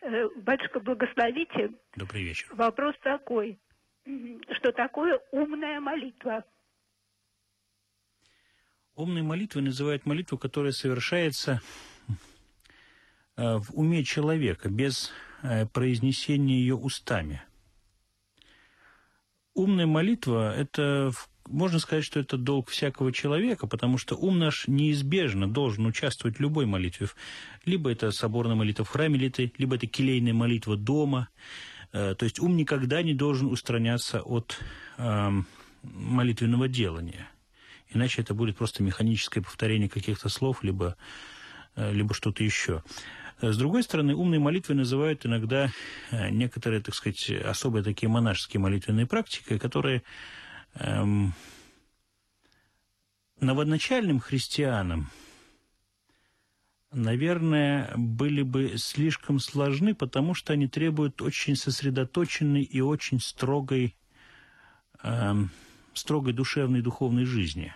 Э, 0.00 0.28
батюшка, 0.36 0.80
благословите. 0.80 1.70
Добрый 1.96 2.22
вечер. 2.24 2.48
Вопрос 2.52 2.94
такой. 3.02 3.58
Что 4.56 4.72
такое 4.72 5.20
умная 5.30 5.80
молитва? 5.80 6.44
Умной 8.96 9.22
молитвой 9.22 9.62
называют 9.62 10.06
молитву, 10.06 10.38
которая 10.38 10.72
совершается 10.72 11.60
в 13.36 13.64
уме 13.72 14.04
человека, 14.04 14.68
без 14.68 15.12
произнесение 15.72 16.60
ее 16.60 16.74
устами. 16.74 17.42
Умная 19.54 19.86
молитва– 19.86 20.54
это, 20.56 21.12
можно 21.46 21.78
сказать, 21.78 22.04
что 22.04 22.20
это 22.20 22.38
долг 22.38 22.70
всякого 22.70 23.12
человека, 23.12 23.66
потому 23.66 23.98
что 23.98 24.16
ум 24.16 24.38
наш 24.38 24.66
неизбежно 24.66 25.46
должен 25.46 25.84
участвовать 25.84 26.38
в 26.38 26.40
любой 26.40 26.64
молитве. 26.64 27.08
Либо 27.66 27.90
это 27.90 28.12
соборная 28.12 28.56
молитва 28.56 28.84
в 28.84 28.88
храме, 28.88 29.18
либо 29.18 29.76
это 29.76 29.86
келейная 29.86 30.32
молитва 30.32 30.76
дома. 30.76 31.28
Э, 31.92 32.14
то 32.16 32.24
есть 32.24 32.40
ум 32.40 32.56
никогда 32.56 33.02
не 33.02 33.12
должен 33.12 33.48
устраняться 33.48 34.22
от 34.22 34.58
эм, 34.96 35.46
молитвенного 35.82 36.66
делания. 36.66 37.28
Иначе 37.90 38.22
это 38.22 38.32
будет 38.32 38.56
просто 38.56 38.82
механическое 38.82 39.42
повторение 39.42 39.90
каких-то 39.90 40.30
слов, 40.30 40.62
либо, 40.62 40.96
э, 41.76 41.92
либо 41.92 42.14
что-то 42.14 42.42
еще. 42.42 42.82
С 43.42 43.56
другой 43.56 43.82
стороны, 43.82 44.14
умной 44.14 44.38
молитвой 44.38 44.76
называют 44.76 45.26
иногда 45.26 45.72
э, 46.12 46.30
некоторые, 46.30 46.80
так 46.80 46.94
сказать, 46.94 47.28
особые 47.28 47.82
такие 47.82 48.08
монашеские 48.08 48.60
молитвенные 48.60 49.04
практики, 49.04 49.58
которые 49.58 50.04
эм, 50.74 51.34
новоначальным 53.40 54.20
христианам, 54.20 55.10
наверное, 56.92 57.92
были 57.96 58.42
бы 58.42 58.74
слишком 58.76 59.40
сложны, 59.40 59.96
потому 59.96 60.34
что 60.34 60.52
они 60.52 60.68
требуют 60.68 61.20
очень 61.20 61.56
сосредоточенной 61.56 62.62
и 62.62 62.80
очень 62.80 63.18
строгой, 63.18 63.96
эм, 65.02 65.50
строгой 65.94 66.32
душевной 66.32 66.80
духовной 66.80 67.24
жизни, 67.24 67.74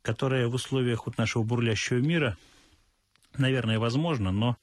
которая 0.00 0.48
в 0.48 0.54
условиях 0.54 1.04
вот 1.04 1.18
нашего 1.18 1.42
бурлящего 1.42 1.98
мира– 1.98 2.38
наверное, 3.38 3.78
возможно, 3.78 4.32
но 4.32 4.56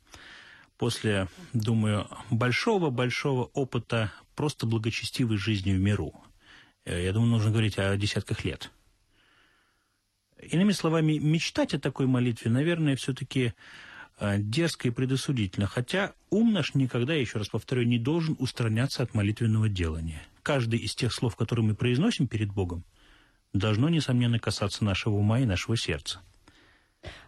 после, 0.77 1.27
думаю, 1.53 2.07
большого-большого 2.31 3.45
опыта 3.53 4.11
просто 4.35 4.65
благочестивой 4.65 5.37
жизни 5.37 5.73
в 5.73 5.79
миру, 5.79 6.13
э, 6.85 7.03
я 7.03 7.13
думаю, 7.13 7.31
нужно 7.31 7.51
говорить 7.51 7.77
о 7.77 7.95
десятках 7.97 8.45
лет. 8.45 8.71
Иными 10.41 10.71
словами, 10.71 11.17
мечтать 11.17 11.73
о 11.73 11.79
такой 11.79 12.07
молитве, 12.07 12.49
наверное, 12.49 12.95
все-таки 12.95 13.53
э, 14.19 14.37
дерзко 14.39 14.87
и 14.87 14.91
предосудительно. 14.91 15.67
Хотя 15.67 16.13
ум 16.29 16.53
наш 16.53 16.75
никогда, 16.75 17.13
еще 17.13 17.39
раз 17.39 17.49
повторю, 17.49 17.83
не 17.83 17.99
должен 17.99 18.37
устраняться 18.39 19.03
от 19.03 19.13
молитвенного 19.13 19.67
делания. 19.67 20.23
Каждый 20.41 20.79
из 20.79 20.95
тех 20.95 21.13
слов, 21.13 21.35
которые 21.35 21.65
мы 21.65 21.75
произносим 21.75 22.27
перед 22.27 22.53
Богом, 22.53 22.85
должно, 23.51 23.89
несомненно, 23.89 24.39
касаться 24.39 24.85
нашего 24.85 25.15
ума 25.15 25.39
и 25.41 25.45
нашего 25.45 25.75
сердца. 25.75 26.21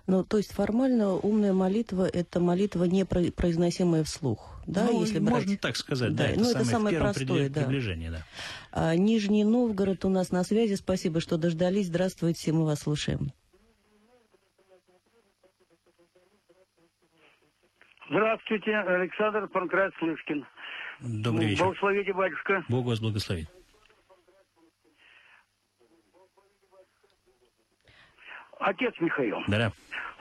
Ну, 0.08 0.24
то 0.24 0.38
есть 0.38 0.52
формально 0.52 1.14
умная 1.14 1.54
молитва– 1.54 2.08
это 2.14 2.40
молитва, 2.40 2.84
не 2.84 3.06
произносимая 3.06 4.04
вслух, 4.04 4.62
да, 4.68 4.88
ну, 4.92 5.02
если 5.02 5.20
брать... 5.20 5.36
можно 5.36 5.58
так 5.58 5.78
сказать, 5.78 6.14
да, 6.16 6.26
да 6.26 6.30
это, 6.32 6.40
ну, 6.40 6.46
самое, 6.46 6.62
это 6.62 6.70
самое 6.70 7.00
простое, 7.00 7.50
да. 7.50 7.62
приближение, 7.62 8.12
да. 8.12 8.26
А, 8.72 8.96
Нижний 8.96 9.44
Новгород 9.44 10.04
у 10.04 10.10
нас 10.10 10.32
на 10.32 10.44
связи, 10.44 10.76
спасибо, 10.76 11.22
что 11.22 11.38
дождались, 11.38 11.88
здравствуйте, 11.88 12.52
мы 12.52 12.66
вас 12.66 12.82
слушаем. 12.82 13.32
Здравствуйте, 18.10 18.76
Александр 18.76 19.48
Панкрат 19.48 19.94
Слышкин. 20.00 20.46
Добрый 21.00 21.48
вечер. 21.48 21.64
Благословите, 21.64 22.14
батюшка. 22.14 22.66
Бог 22.68 22.86
вас 22.86 23.00
благословит. 23.00 23.48
Отец 28.62 28.94
Михаил. 29.00 29.40
Да-да. 29.48 29.72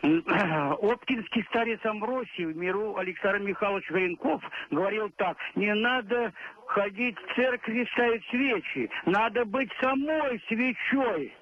Оптинский 0.80 1.44
старец 1.50 1.84
Амбросий 1.84 2.46
в 2.46 2.56
миру 2.56 2.96
Александр 2.96 3.40
Михайлович 3.40 3.88
Горенков 3.90 4.42
говорил 4.70 5.10
так, 5.16 5.36
не 5.54 5.74
надо 5.74 6.32
ходить 6.66 7.16
в 7.18 7.34
церкви 7.34 7.86
ставить 7.92 8.24
свечи, 8.30 8.90
надо 9.04 9.44
быть 9.44 9.70
самой 9.80 10.42
свечой 10.48 11.34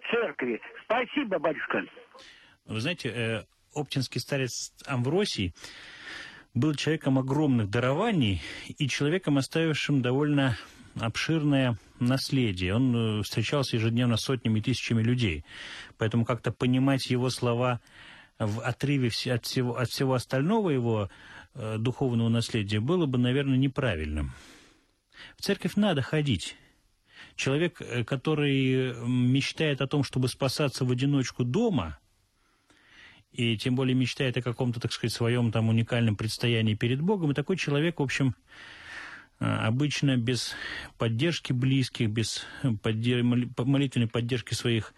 в 0.00 0.10
церкви. 0.10 0.60
Спасибо, 0.84 1.38
батюшка. 1.40 1.84
Вы 2.66 2.80
знаете, 2.80 3.08
э, 3.08 3.44
оптинский 3.74 4.20
старец 4.20 4.72
Амвросий 4.86 5.52
был 6.54 6.74
человеком 6.74 7.18
огромных 7.18 7.70
дарований 7.70 8.40
и 8.78 8.88
человеком, 8.88 9.36
оставившим 9.36 10.00
довольно 10.00 10.56
обширное 11.00 11.76
наследие. 12.00 12.74
Он 12.74 13.20
э, 13.20 13.22
встречался 13.22 13.76
ежедневно 13.76 14.16
сотнями 14.16 14.58
и 14.58 14.62
тысячами 14.62 15.02
людей. 15.02 15.44
Поэтому 15.98 16.24
как-то 16.24 16.52
понимать 16.52 17.06
его 17.06 17.30
слова 17.30 17.80
в 18.38 18.60
отрыве 18.60 19.10
от 19.32 19.44
всего, 19.44 19.76
от 19.76 19.88
всего 19.88 20.14
остального 20.14 20.70
его 20.70 21.10
э, 21.54 21.76
духовного 21.78 22.28
наследия 22.28 22.80
было 22.80 23.06
бы, 23.06 23.18
наверное, 23.18 23.56
неправильным. 23.56 24.32
В 25.36 25.42
церковь 25.42 25.76
надо 25.76 26.02
ходить. 26.02 26.56
Человек, 27.34 27.80
э, 27.80 28.04
который 28.04 28.94
мечтает 29.06 29.80
о 29.80 29.86
том, 29.86 30.02
чтобы 30.04 30.28
спасаться 30.28 30.84
в 30.84 30.90
одиночку 30.90 31.44
дома, 31.44 31.98
и 33.32 33.56
тем 33.58 33.74
более 33.74 33.94
мечтает 33.94 34.36
о 34.38 34.42
каком-то, 34.42 34.80
так 34.80 34.92
сказать, 34.92 35.12
своем 35.12 35.52
там 35.52 35.68
уникальном 35.68 36.16
предстоянии 36.16 36.74
перед 36.74 37.00
Богом, 37.02 37.30
и 37.30 37.34
такой 37.34 37.56
человек, 37.56 38.00
в 38.00 38.02
общем, 38.02 38.34
обычно 39.38 40.16
без 40.16 40.54
поддержки 40.98 41.52
близких, 41.52 42.10
без 42.10 42.46
молитвенной 42.62 44.08
поддержки 44.08 44.54
своих 44.54 44.94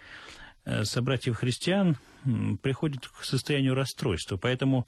э, 0.65 0.85
собратьев-христиан 0.85 1.97
приходит 2.63 3.09
к 3.09 3.25
состоянию 3.25 3.75
расстройства. 3.75 4.37
Поэтому 4.37 4.87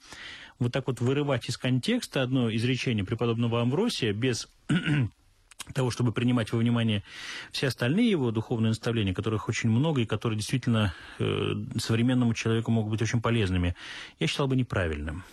вот 0.59 0.71
так 0.71 0.87
вот 0.87 1.01
вырывать 1.01 1.49
из 1.49 1.57
контекста 1.57 2.21
одно 2.21 2.53
изречение 2.53 3.03
преподобного 3.03 3.61
Амвросия 3.61 4.13
без 4.13 4.47
того, 5.73 5.91
чтобы 5.91 6.11
принимать 6.11 6.51
во 6.51 6.59
внимание 6.59 7.03
все 7.51 7.67
остальные 7.67 8.09
его 8.09 8.31
духовные 8.31 8.69
наставления, 8.69 9.13
которых 9.13 9.49
очень 9.49 9.69
много 9.69 10.01
и 10.01 10.05
которые 10.05 10.37
действительно 10.37 10.93
э, 11.19 11.53
современному 11.77 12.33
человеку 12.33 12.71
могут 12.71 12.91
быть 12.91 13.01
очень 13.01 13.21
полезными, 13.21 13.75
я 14.19 14.27
считал 14.27 14.47
бы 14.47 14.55
неправильным. 14.55 15.23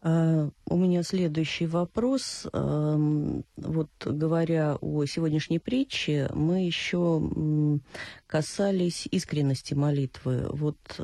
А, 0.00 0.48
у 0.66 0.76
меня 0.76 1.02
следующий 1.02 1.66
вопрос. 1.66 2.46
Вот 2.52 3.90
говоря 4.04 4.76
о 4.80 5.04
сегодняшней 5.06 5.58
притче, 5.58 6.28
мы 6.34 6.64
еще 6.64 7.80
касались 8.26 9.08
искренности 9.10 9.74
молитвы. 9.74 10.46
Вот 10.50 10.78
э, 10.98 11.02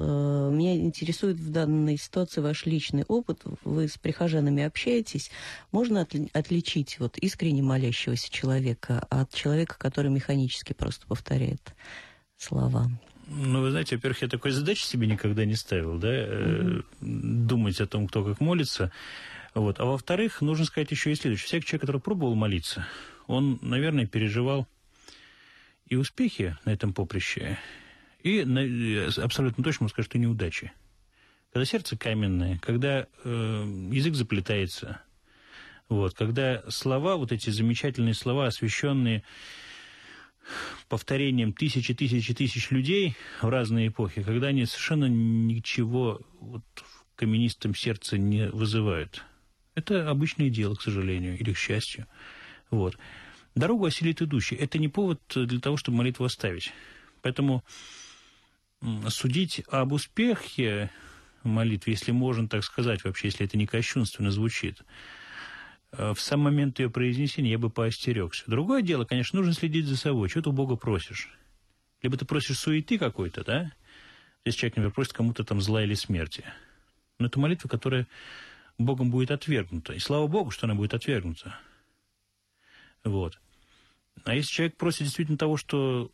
меня 0.52 0.76
интересует 0.76 1.38
в 1.38 1.50
данной 1.50 1.96
ситуации 1.96 2.40
ваш 2.40 2.66
личный 2.66 3.04
опыт. 3.08 3.42
Вы 3.64 3.88
с 3.88 3.98
прихожанами 3.98 4.62
общаетесь. 4.62 5.30
Можно 5.72 6.06
отличить 6.32 7.00
вот 7.00 7.18
искренне 7.18 7.62
молящегося 7.62 8.30
человека 8.30 9.04
от 9.10 9.32
человека, 9.32 9.76
который 9.78 10.10
механически 10.10 10.72
просто 10.72 11.06
повторяет 11.06 11.74
слова? 12.36 12.90
Ну, 13.26 13.62
вы 13.62 13.70
знаете, 13.70 13.96
во-первых, 13.96 14.22
я 14.22 14.28
такой 14.28 14.50
задачи 14.50 14.82
себе 14.84 15.06
никогда 15.06 15.44
не 15.44 15.54
ставил, 15.54 15.98
да, 15.98 16.08
mm-hmm. 16.08 16.84
думать 17.00 17.80
о 17.80 17.86
том, 17.86 18.06
кто 18.06 18.24
как 18.24 18.40
молится. 18.40 18.92
Вот. 19.54 19.80
А 19.80 19.84
во-вторых, 19.84 20.40
нужно 20.40 20.64
сказать 20.64 20.90
еще 20.90 21.12
и 21.12 21.14
следующее. 21.14 21.46
Всякий 21.46 21.66
человек, 21.66 21.82
который 21.82 22.00
пробовал 22.00 22.34
молиться, 22.34 22.86
он, 23.26 23.58
наверное, 23.62 24.06
переживал 24.06 24.66
и 25.86 25.96
успехи 25.96 26.56
на 26.64 26.70
этом 26.70 26.92
поприще, 26.92 27.58
и 28.22 28.40
абсолютно 29.18 29.62
точно 29.62 29.84
могу 29.84 29.90
сказать, 29.90 30.10
что 30.10 30.18
неудачи. 30.18 30.72
Когда 31.52 31.64
сердце 31.64 31.96
каменное, 31.96 32.58
когда 32.58 33.06
э, 33.22 33.88
язык 33.92 34.14
заплетается, 34.14 35.00
вот, 35.88 36.14
когда 36.14 36.62
слова, 36.68 37.16
вот 37.16 37.32
эти 37.32 37.50
замечательные 37.50 38.14
слова, 38.14 38.46
освященные 38.46 39.22
повторением 40.88 41.52
тысячи, 41.52 41.94
тысячи, 41.94 42.34
тысяч 42.34 42.70
людей 42.70 43.16
в 43.40 43.48
разные 43.48 43.88
эпохи, 43.88 44.22
когда 44.22 44.48
они 44.48 44.66
совершенно 44.66 45.06
ничего 45.06 46.20
вот 46.40 46.64
в 46.76 47.16
каменистом 47.16 47.74
сердце 47.74 48.18
не 48.18 48.48
вызывают. 48.48 49.24
Это 49.74 50.08
обычное 50.08 50.50
дело, 50.50 50.74
к 50.74 50.82
сожалению, 50.82 51.38
или 51.38 51.52
к 51.52 51.58
счастью. 51.58 52.06
Вот. 52.70 52.98
Дорогу 53.54 53.84
осилит 53.84 54.20
идущий. 54.22 54.56
Это 54.56 54.78
не 54.78 54.88
повод 54.88 55.20
для 55.34 55.60
того, 55.60 55.76
чтобы 55.76 55.98
молитву 55.98 56.24
оставить. 56.24 56.72
Поэтому 57.22 57.64
судить 59.08 59.62
об 59.68 59.92
успехе 59.92 60.90
молитвы, 61.42 61.92
если 61.92 62.12
можно 62.12 62.48
так 62.48 62.64
сказать, 62.64 63.04
вообще, 63.04 63.28
если 63.28 63.46
это 63.46 63.56
не 63.56 63.66
кощунственно 63.66 64.30
звучит, 64.30 64.82
в 65.96 66.16
сам 66.16 66.40
момент 66.40 66.78
ее 66.80 66.90
произнесения 66.90 67.52
я 67.52 67.58
бы 67.58 67.70
поостерегся. 67.70 68.44
Другое 68.46 68.82
дело, 68.82 69.04
конечно, 69.04 69.38
нужно 69.38 69.52
следить 69.52 69.86
за 69.86 69.96
собой. 69.96 70.28
Что 70.28 70.42
ты 70.42 70.48
у 70.50 70.52
Бога 70.52 70.76
просишь? 70.76 71.28
Либо 72.02 72.16
ты 72.16 72.24
просишь 72.24 72.58
суеты 72.58 72.98
какой-то, 72.98 73.44
да? 73.44 73.72
Если 74.44 74.60
человек, 74.60 74.76
например, 74.76 74.92
просит 74.92 75.12
кому-то 75.12 75.44
там 75.44 75.60
зла 75.60 75.82
или 75.82 75.94
смерти. 75.94 76.44
Но 77.18 77.26
это 77.26 77.38
молитва, 77.38 77.68
которая 77.68 78.06
Богом 78.76 79.10
будет 79.10 79.30
отвергнута. 79.30 79.92
И 79.92 79.98
слава 79.98 80.26
Богу, 80.26 80.50
что 80.50 80.66
она 80.66 80.74
будет 80.74 80.94
отвергнута. 80.94 81.58
Вот. 83.04 83.38
А 84.24 84.34
если 84.34 84.52
человек 84.52 84.76
просит 84.76 85.04
действительно 85.04 85.38
того, 85.38 85.56
что 85.56 86.10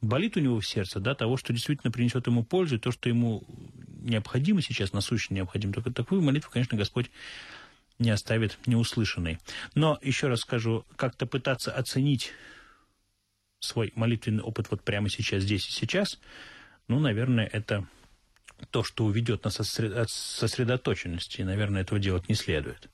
болит 0.00 0.36
у 0.36 0.40
него 0.40 0.60
в 0.60 0.66
сердце, 0.66 1.00
да, 1.00 1.14
того, 1.14 1.36
что 1.36 1.52
действительно 1.52 1.92
принесет 1.92 2.26
ему 2.26 2.44
пользу, 2.44 2.76
и 2.76 2.78
то, 2.78 2.90
что 2.90 3.08
ему 3.08 3.44
необходимо 4.00 4.62
сейчас, 4.62 4.92
насущно 4.92 5.34
необходимо, 5.34 5.72
только 5.72 5.92
такую 5.92 6.22
молитву, 6.22 6.50
конечно, 6.50 6.76
Господь 6.76 7.10
не 8.00 8.10
оставит 8.10 8.58
неуслышанной. 8.66 9.38
Но, 9.74 9.98
еще 10.02 10.26
раз 10.26 10.40
скажу, 10.40 10.84
как-то 10.96 11.26
пытаться 11.26 11.70
оценить 11.72 12.32
свой 13.60 13.92
молитвенный 13.94 14.42
опыт 14.42 14.66
вот 14.70 14.82
прямо 14.82 15.08
сейчас, 15.08 15.42
здесь 15.42 15.68
и 15.68 15.72
сейчас, 15.72 16.18
ну, 16.88 16.98
наверное, 16.98 17.46
это 17.46 17.86
то, 18.70 18.82
что 18.82 19.04
уведет 19.04 19.44
нас 19.44 19.60
от 19.60 20.10
сосредоточенности, 20.10 21.40
и, 21.40 21.44
наверное, 21.44 21.82
этого 21.82 22.00
делать 22.00 22.28
не 22.28 22.34
следует. 22.34 22.88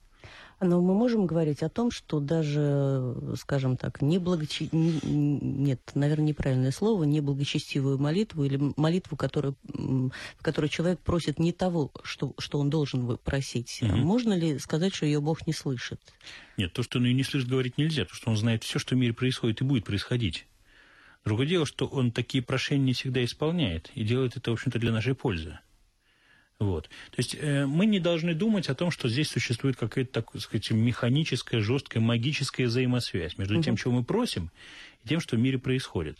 Но 0.59 0.81
мы 0.81 0.95
можем 0.95 1.27
говорить 1.27 1.61
о 1.61 1.69
том, 1.69 1.91
что 1.91 2.19
даже, 2.19 3.15
скажем 3.39 3.77
так, 3.77 4.01
неблагочи... 4.01 4.69
нет, 4.71 5.79
наверное, 5.93 6.27
неправильное 6.29 6.71
слово, 6.71 7.03
неблагочестивую 7.03 7.99
молитву 7.99 8.43
или 8.43 8.59
молитву, 8.75 9.15
которую, 9.15 9.55
в 9.63 10.41
которой 10.41 10.67
человек 10.67 10.99
просит 10.99 11.37
не 11.37 11.51
того, 11.51 11.91
что, 12.03 12.33
что 12.39 12.59
он 12.59 12.71
должен 12.71 13.17
просить. 13.17 13.79
Угу. 13.83 13.97
Можно 13.97 14.33
ли 14.33 14.57
сказать, 14.57 14.95
что 14.95 15.05
ее 15.05 15.21
Бог 15.21 15.45
не 15.45 15.53
слышит? 15.53 16.01
Нет, 16.57 16.73
то, 16.73 16.81
что 16.81 16.97
он 16.97 17.05
ее 17.05 17.13
не 17.13 17.23
слышит, 17.23 17.49
говорить 17.49 17.77
нельзя, 17.77 18.03
потому 18.03 18.15
что 18.15 18.29
он 18.31 18.37
знает 18.37 18.63
все, 18.63 18.79
что 18.79 18.95
в 18.95 18.97
мире 18.97 19.13
происходит 19.13 19.61
и 19.61 19.63
будет 19.63 19.85
происходить. 19.85 20.47
Другое 21.23 21.45
дело, 21.45 21.65
что 21.67 21.85
он 21.85 22.11
такие 22.11 22.43
прошения 22.43 22.83
не 22.83 22.93
всегда 22.93 23.23
исполняет 23.23 23.91
и 23.93 24.03
делает 24.03 24.37
это, 24.37 24.49
в 24.49 24.53
общем-то, 24.53 24.79
для 24.79 24.91
нашей 24.91 25.13
пользы. 25.13 25.59
Вот. 26.59 26.85
То 27.11 27.17
есть 27.17 27.35
э, 27.39 27.65
мы 27.67 27.85
не 27.85 27.99
должны 27.99 28.33
думать 28.33 28.67
о 28.69 28.75
том, 28.75 28.89
что 28.89 29.07
здесь 29.07 29.29
существует 29.29 29.77
какая-то, 29.77 30.21
так 30.21 30.41
сказать, 30.41 30.71
механическая, 30.71 31.61
жесткая, 31.61 32.01
магическая 32.01 32.67
взаимосвязь 32.67 33.37
между 33.37 33.55
угу. 33.55 33.63
тем, 33.63 33.77
чего 33.77 33.93
мы 33.93 34.03
просим, 34.03 34.51
и 35.03 35.07
тем, 35.07 35.19
что 35.19 35.35
в 35.35 35.39
мире 35.39 35.59
происходит. 35.59 36.17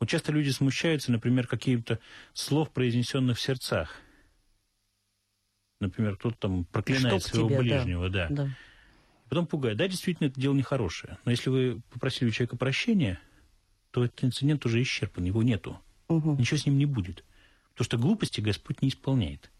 Вот 0.00 0.08
часто 0.08 0.32
люди 0.32 0.48
смущаются, 0.48 1.12
например, 1.12 1.46
каким-то 1.46 2.00
слов, 2.32 2.70
произнесенных 2.70 3.36
в 3.36 3.40
сердцах. 3.40 4.00
Например, 5.80 6.16
кто-то 6.16 6.36
там 6.38 6.64
проклинает 6.64 7.22
Чтоб 7.22 7.34
своего 7.34 7.48
тебе, 7.50 7.58
ближнего, 7.58 8.08
да. 8.08 8.28
да. 8.30 8.46
И 8.46 9.28
потом 9.28 9.46
пугает. 9.46 9.76
Да, 9.76 9.86
действительно, 9.86 10.28
это 10.28 10.40
дело 10.40 10.54
нехорошее. 10.54 11.18
Но 11.24 11.30
если 11.30 11.50
вы 11.50 11.82
попросили 11.90 12.30
у 12.30 12.32
человека 12.32 12.56
прощения, 12.56 13.20
то 13.90 14.04
этот 14.04 14.24
инцидент 14.24 14.64
уже 14.64 14.80
исчерпан, 14.80 15.24
его 15.24 15.42
нету. 15.42 15.78
Угу. 16.08 16.36
Ничего 16.36 16.56
с 16.56 16.66
ним 16.66 16.78
не 16.78 16.86
будет. 16.86 17.24
Потому 17.72 17.84
что 17.84 17.98
глупости 17.98 18.40
Господь 18.40 18.82
не 18.82 18.88
исполняет. 18.88 19.50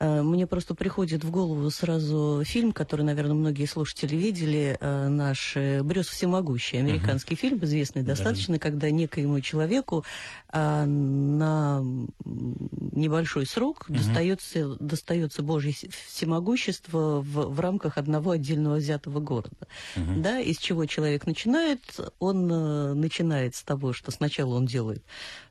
Э, 0.00 0.22
мне 0.22 0.46
просто 0.46 0.74
приходит 0.74 1.24
в 1.24 1.30
голову 1.30 1.68
сразу 1.70 2.42
фильм, 2.44 2.72
который, 2.72 3.02
наверное, 3.02 3.34
многие 3.34 3.66
слушатели 3.66 4.14
видели, 4.14 4.76
э, 4.80 5.08
наш 5.08 5.56
э, 5.56 5.82
«Брюс 5.82 6.06
всемогущий», 6.08 6.78
американский 6.78 7.34
uh-huh. 7.34 7.38
фильм, 7.38 7.64
известный 7.64 8.02
достаточно, 8.02 8.54
да. 8.54 8.60
когда 8.60 8.90
некоему 8.90 9.40
человеку 9.40 10.04
на 10.52 11.82
небольшой 12.24 13.46
срок 13.46 13.86
uh-huh. 13.88 13.96
достается, 13.96 14.76
достается 14.80 15.42
Божье 15.42 15.74
всемогущество 16.06 17.20
в, 17.20 17.54
в 17.54 17.60
рамках 17.60 17.98
одного 17.98 18.32
отдельного 18.32 18.76
взятого 18.76 19.20
города. 19.20 19.66
Uh-huh. 19.96 20.20
Да, 20.20 20.38
из 20.40 20.58
чего 20.58 20.86
человек 20.86 21.26
начинает? 21.26 21.80
Он 22.18 22.98
начинает 22.98 23.56
с 23.56 23.62
того, 23.62 23.92
что 23.92 24.10
сначала 24.10 24.54
он 24.54 24.66
делает 24.66 25.02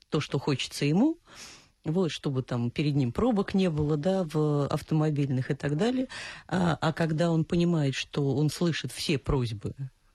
то, 0.10 0.20
что 0.20 0.39
хочется 0.39 0.86
ему, 0.86 1.17
вот, 1.84 2.12
чтобы 2.12 2.43
там 2.43 2.70
перед 2.70 2.96
ним 2.96 3.12
пробок 3.12 3.54
не 3.54 3.70
было, 3.70 3.98
да, 3.98 4.24
в 4.24 4.67
автомобильных 4.67 5.52
и 5.52 5.56
так 5.56 5.78
далее. 5.78 6.08
А, 6.48 6.78
а 6.80 6.93
когда 6.93 7.32
он 7.32 7.46
понимает, 7.46 7.96
что 7.96 8.36
он 8.36 8.50
слышит 8.50 8.91
все 8.91 9.17
просьбы 9.17 9.74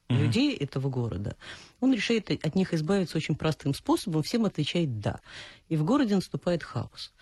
mm-hmm. 0.09 0.19
людей 0.19 0.57
этого 0.57 0.89
города, 0.91 1.37
он 1.81 1.93
решает 1.93 2.31
от 2.31 2.55
них 2.55 2.75
избавиться 2.75 3.17
очень 3.17 3.35
простым 3.35 3.75
способом, 3.75 4.23
всем 4.23 4.45
отвечает 4.45 5.01
«да». 5.01 5.21
И 5.69 5.77
в 5.77 5.85
городе 5.85 6.15
наступает 6.15 6.63
хаос. 6.63 7.13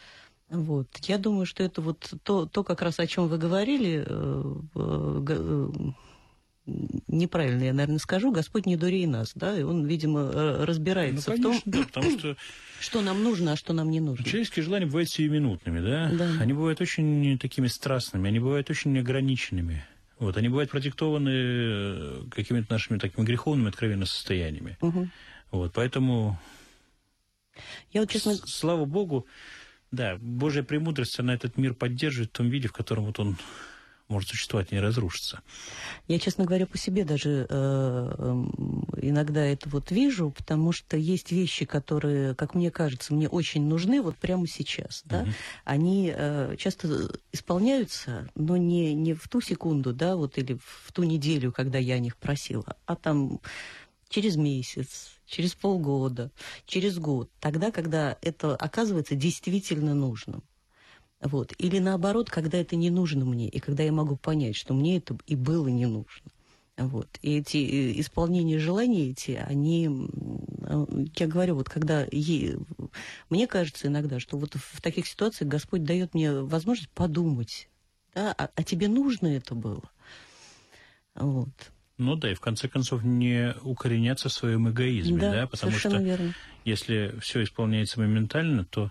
Вот. 0.48 0.88
Я 1.02 1.18
думаю, 1.18 1.46
что 1.46 1.62
это 1.62 1.80
вот 1.80 2.12
то, 2.24 2.44
то 2.44 2.64
как 2.64 2.83
раз 2.83 2.98
о 2.98 3.06
чем 3.06 3.28
вы 3.28 3.38
говорили, 3.38 4.04
э, 4.04 4.54
э, 4.74 5.92
неправильно 6.66 7.64
я, 7.64 7.72
наверное, 7.72 7.98
скажу, 7.98 8.32
Господь 8.32 8.66
не 8.66 8.76
дурей 8.76 9.06
нас, 9.06 9.32
да, 9.34 9.58
и 9.58 9.62
Он, 9.62 9.86
видимо, 9.86 10.30
разбирается 10.64 11.30
ну, 11.30 11.36
конечно, 11.36 11.60
в 11.60 11.62
том, 11.62 11.72
да, 11.72 11.86
потому 11.86 12.10
что... 12.18 12.36
что 12.80 13.00
нам 13.02 13.22
нужно, 13.22 13.52
а 13.52 13.56
что 13.56 13.72
нам 13.72 13.90
не 13.90 14.00
нужно. 14.00 14.24
Человеческие 14.24 14.64
желания 14.64 14.86
бывают 14.86 15.10
сиюминутными, 15.10 15.80
да? 15.80 16.10
да? 16.12 16.30
Они 16.40 16.52
бывают 16.52 16.80
очень 16.80 17.38
такими 17.38 17.66
страстными, 17.66 18.28
они 18.28 18.38
бывают 18.38 18.70
очень 18.70 18.98
ограниченными. 18.98 19.84
Вот, 20.18 20.36
они 20.36 20.48
бывают 20.48 20.70
продиктованы 20.70 21.30
э, 21.32 22.22
какими-то 22.30 22.70
нашими 22.70 22.98
такими 22.98 23.24
греховными, 23.24 23.68
откровенными 23.70 24.04
состояниями. 24.04 24.76
Угу. 24.82 25.08
Вот, 25.50 25.72
поэтому... 25.72 26.38
Я 27.90 28.02
вот, 28.02 28.10
честно... 28.10 28.34
Слава 28.34 28.84
Богу, 28.84 29.26
да, 29.90 30.18
Божья 30.20 30.62
премудрость, 30.62 31.18
она 31.18 31.34
этот 31.34 31.56
мир 31.56 31.72
поддерживает 31.72 32.30
в 32.30 32.36
том 32.36 32.50
виде, 32.50 32.68
в 32.68 32.72
котором 32.72 33.06
вот 33.06 33.18
он 33.18 33.38
может 34.10 34.28
существовать, 34.28 34.72
не 34.72 34.80
разрушиться. 34.80 35.40
Я, 36.08 36.18
честно 36.18 36.44
говоря, 36.44 36.66
по 36.66 36.76
себе 36.76 37.04
даже 37.04 37.46
э, 37.48 38.14
эм, 38.18 38.84
иногда 38.96 39.44
это 39.44 39.68
вот 39.68 39.90
вижу, 39.90 40.30
потому 40.30 40.72
что 40.72 40.96
есть 40.96 41.32
вещи, 41.32 41.64
которые, 41.64 42.34
как 42.34 42.54
мне 42.54 42.70
кажется, 42.70 43.14
мне 43.14 43.28
очень 43.28 43.66
нужны 43.66 44.02
вот 44.02 44.16
прямо 44.16 44.46
сейчас. 44.46 45.02
Да? 45.04 45.22
Угу. 45.22 45.30
Они 45.64 46.12
э, 46.14 46.56
часто 46.58 47.10
исполняются, 47.32 48.28
но 48.34 48.56
не, 48.56 48.94
не 48.94 49.14
в 49.14 49.28
ту 49.28 49.40
секунду, 49.40 49.92
да, 49.92 50.16
вот 50.16 50.36
или 50.36 50.58
в 50.62 50.92
ту 50.92 51.04
неделю, 51.04 51.52
когда 51.52 51.78
я 51.78 51.94
о 51.94 51.98
них 51.98 52.16
просила, 52.16 52.76
а 52.86 52.96
там 52.96 53.40
через 54.08 54.36
месяц, 54.36 55.12
через 55.24 55.54
полгода, 55.54 56.30
через 56.66 56.98
год, 56.98 57.30
тогда, 57.40 57.70
когда 57.70 58.18
это 58.20 58.56
оказывается 58.56 59.14
действительно 59.14 59.94
нужным. 59.94 60.42
Вот. 61.20 61.52
Или 61.59 61.78
наоборот, 61.78 62.30
когда 62.30 62.59
это 62.59 62.76
не 62.76 62.90
нужно 62.90 63.24
мне, 63.24 63.48
и 63.48 63.59
когда 63.59 63.83
я 63.83 63.92
могу 63.92 64.16
понять, 64.16 64.56
что 64.56 64.72
мне 64.74 64.96
это 64.96 65.18
и 65.26 65.37
было 65.37 65.68
не 65.68 65.87
нужно. 65.87 66.30
Вот. 66.76 67.18
И 67.20 67.37
эти 67.37 67.59
э, 67.59 68.00
исполнения 68.00 68.59
желаний 68.59 69.11
эти, 69.11 69.33
они, 69.33 70.09
э, 70.62 70.87
я 71.16 71.26
говорю, 71.26 71.56
вот 71.56 71.68
когда 71.68 72.06
е... 72.11 72.59
мне 73.28 73.46
кажется 73.46 73.88
иногда, 73.88 74.18
что 74.18 74.38
вот 74.38 74.54
в 74.54 74.80
таких 74.80 75.06
ситуациях 75.06 75.50
Господь 75.50 75.85
дает 75.85 76.14
мне 76.14 76.33
возможность 76.33 76.90
подумать 76.90 77.68
Да? 78.14 78.35
А, 78.38 78.48
а 78.54 78.62
тебе 78.62 78.88
нужно 78.88 79.26
это 79.26 79.54
было? 79.54 79.83
Вот. 81.14 81.50
Ну 81.98 82.16
да, 82.16 82.33
и 82.33 82.35
в 82.35 82.40
конце 82.40 82.66
концов 82.66 83.04
не 83.04 83.54
укореняться 83.61 84.30
в 84.30 84.33
своем 84.33 84.70
эгоизме, 84.70 85.20
да, 85.20 85.33
да 85.33 85.46
потому 85.46 85.72
что 85.72 85.98
верно. 85.98 86.35
если 86.64 87.14
все 87.20 87.42
исполняется 87.42 88.00
моментально, 88.00 88.64
то 88.64 88.90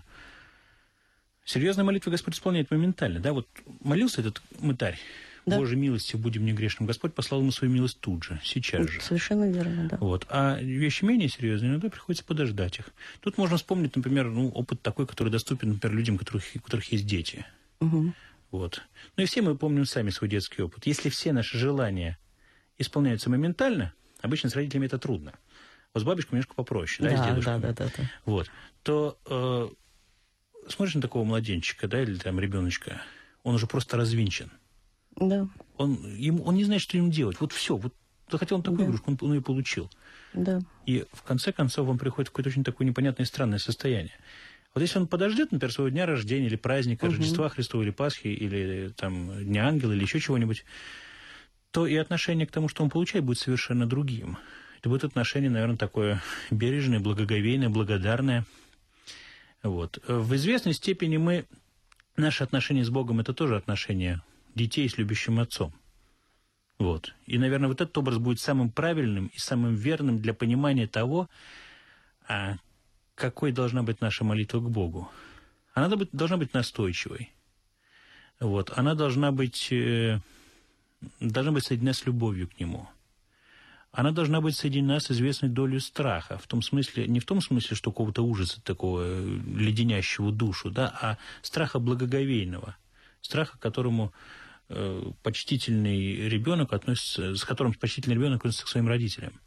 серьезная 1.50 1.84
молитва 1.84 2.10
Господь 2.10 2.34
исполняет 2.34 2.70
моментально, 2.70 3.20
да, 3.20 3.32
вот 3.32 3.48
молился 3.80 4.20
этот 4.20 4.40
мытарь, 4.60 4.98
да. 5.46 5.58
Божьей 5.58 5.76
милости 5.76 6.16
будем 6.16 6.44
не 6.44 6.52
грешным. 6.52 6.86
Господь 6.86 7.14
послал 7.14 7.40
ему 7.40 7.50
свою 7.50 7.72
милость 7.72 7.98
тут 8.00 8.24
же, 8.24 8.40
сейчас 8.44 8.88
же. 8.88 9.00
Совершенно 9.00 9.50
верно, 9.50 9.88
да. 9.88 9.96
Вот. 9.98 10.26
А 10.28 10.58
вещи 10.60 11.04
менее 11.04 11.28
серьезные, 11.28 11.70
иногда 11.70 11.88
приходится 11.88 12.24
подождать 12.24 12.78
их. 12.78 12.90
Тут 13.20 13.38
можно 13.38 13.56
вспомнить, 13.56 13.96
например, 13.96 14.26
ну, 14.26 14.48
опыт 14.50 14.82
такой, 14.82 15.06
который 15.06 15.30
доступен, 15.30 15.70
например, 15.70 15.96
людям, 15.96 16.14
у 16.16 16.18
которых, 16.18 16.44
у 16.54 16.60
которых 16.60 16.92
есть 16.92 17.06
дети. 17.06 17.46
Угу. 17.80 18.12
Вот. 18.50 18.82
Ну 19.16 19.22
и 19.22 19.26
все 19.26 19.42
мы 19.42 19.56
помним 19.56 19.86
сами 19.86 20.10
свой 20.10 20.28
детский 20.28 20.62
опыт. 20.62 20.86
Если 20.86 21.08
все 21.08 21.32
наши 21.32 21.56
желания 21.56 22.18
исполняются 22.78 23.30
моментально, 23.30 23.92
обычно 24.20 24.50
с 24.50 24.54
родителями 24.56 24.86
это 24.86 24.98
трудно. 24.98 25.32
Вот 25.94 26.00
с 26.02 26.04
бабушкой 26.04 26.34
немножко 26.34 26.54
попроще, 26.54 27.08
да, 27.08 27.16
да 27.16 27.24
с 27.24 27.26
дедушкой. 27.28 27.60
Да, 27.60 27.68
да, 27.68 27.72
да, 27.72 27.90
да. 27.96 28.10
Вот. 28.24 28.50
То 28.82 29.18
э, 29.26 29.68
смотришь 30.68 30.94
на 30.94 31.02
такого 31.02 31.24
младенчика, 31.24 31.88
да, 31.88 32.02
или 32.02 32.16
там 32.16 32.38
ребеночка, 32.40 33.02
он 33.42 33.54
уже 33.54 33.66
просто 33.66 33.96
развинчен. 33.96 34.50
Да. 35.16 35.48
Он, 35.76 35.98
ему, 36.16 36.44
он 36.44 36.54
не 36.54 36.64
знает, 36.64 36.82
что 36.82 36.96
ему 36.96 37.10
делать. 37.10 37.40
Вот 37.40 37.52
все. 37.52 37.76
Вот 37.76 37.94
захотел 38.30 38.58
он 38.58 38.62
такую 38.62 38.80
да. 38.80 38.84
игрушку, 38.86 39.10
он, 39.10 39.18
он 39.20 39.34
ее 39.34 39.42
получил. 39.42 39.90
Да. 40.32 40.60
И 40.86 41.04
в 41.12 41.22
конце 41.22 41.52
концов 41.52 41.88
он 41.88 41.98
приходит 41.98 42.28
в 42.28 42.32
какое-то 42.32 42.50
очень 42.50 42.64
такое 42.64 42.86
непонятное 42.86 43.24
и 43.24 43.28
странное 43.28 43.58
состояние. 43.58 44.14
Вот 44.74 44.82
если 44.82 44.98
он 44.98 45.08
подождет, 45.08 45.50
например, 45.50 45.72
своего 45.72 45.88
дня 45.88 46.06
рождения 46.06 46.46
или 46.46 46.56
праздника, 46.56 47.04
угу. 47.04 47.12
Рождества 47.12 47.48
Христова 47.48 47.82
или 47.82 47.90
Пасхи, 47.90 48.28
или 48.28 48.92
там 48.96 49.44
Дня 49.44 49.66
Ангела, 49.66 49.92
или 49.92 50.02
еще 50.02 50.20
чего-нибудь, 50.20 50.64
то 51.72 51.86
и 51.86 51.96
отношение 51.96 52.46
к 52.46 52.52
тому, 52.52 52.68
что 52.68 52.84
он 52.84 52.90
получает, 52.90 53.24
будет 53.24 53.38
совершенно 53.38 53.86
другим. 53.86 54.38
Это 54.78 54.88
будет 54.88 55.04
отношение, 55.04 55.50
наверное, 55.50 55.76
такое 55.76 56.22
бережное, 56.50 57.00
благоговейное, 57.00 57.68
благодарное. 57.68 58.44
Вот. 59.62 60.02
В 60.06 60.34
известной 60.34 60.74
степени 60.74 61.16
мы... 61.16 61.46
Наши 62.16 62.44
отношения 62.44 62.84
с 62.84 62.90
Богом– 62.90 63.20
это 63.20 63.32
тоже 63.32 63.56
отношения 63.56 64.22
детей 64.54 64.88
с 64.88 64.98
любящим 64.98 65.38
отцом. 65.38 65.72
Вот. 66.78 67.14
И, 67.26 67.38
наверное, 67.38 67.68
вот 67.68 67.80
этот 67.80 67.96
образ 67.98 68.18
будет 68.18 68.40
самым 68.40 68.70
правильным 68.70 69.26
и 69.28 69.38
самым 69.38 69.74
верным 69.74 70.18
для 70.18 70.34
понимания 70.34 70.86
того, 70.86 71.28
а 72.26 72.56
какой 73.14 73.52
должна 73.52 73.82
быть 73.82 74.00
наша 74.00 74.24
молитва 74.24 74.60
к 74.60 74.70
Богу. 74.70 75.10
Она 75.74 75.88
должна 75.88 76.04
быть, 76.04 76.08
должна 76.12 76.36
быть 76.36 76.54
настойчивой. 76.54 77.30
Вот. 78.40 78.72
Она 78.76 78.94
должна 78.94 79.30
быть, 79.30 79.70
э, 79.72 80.20
должна 81.20 81.52
быть 81.52 81.64
соединена 81.64 81.92
с 81.92 82.06
любовью 82.06 82.48
к 82.48 82.58
Нему. 82.58 82.88
Она 83.92 84.12
должна 84.12 84.40
быть 84.40 84.56
соединена 84.56 85.00
с 85.00 85.10
известной 85.10 85.48
долей 85.48 85.80
страха. 85.80 86.38
В 86.38 86.46
том 86.46 86.62
смысле, 86.62 87.08
не 87.08 87.18
в 87.18 87.26
том 87.26 87.40
смысле, 87.40 87.76
что 87.76 87.90
какого-то 87.90 88.22
ужаса 88.22 88.62
такого 88.62 89.02
э, 89.04 89.38
леденящего 89.56 90.30
душу, 90.30 90.70
да, 90.70 90.96
а 91.00 91.18
страха 91.42 91.80
благоговейного. 91.80 92.76
Страха, 93.20 93.58
к 93.58 93.60
которому 93.60 94.12
э, 94.68 95.02
почтительный 95.24 96.28
ребенок 96.28 96.72
относится, 96.72 97.34
с 97.34 97.44
которым 97.44 97.74
почтительный 97.74 98.14
ребенок 98.14 98.40
относится 98.40 98.64
к 98.64 98.68
своим 98.68 98.86
родителям. 98.86 99.40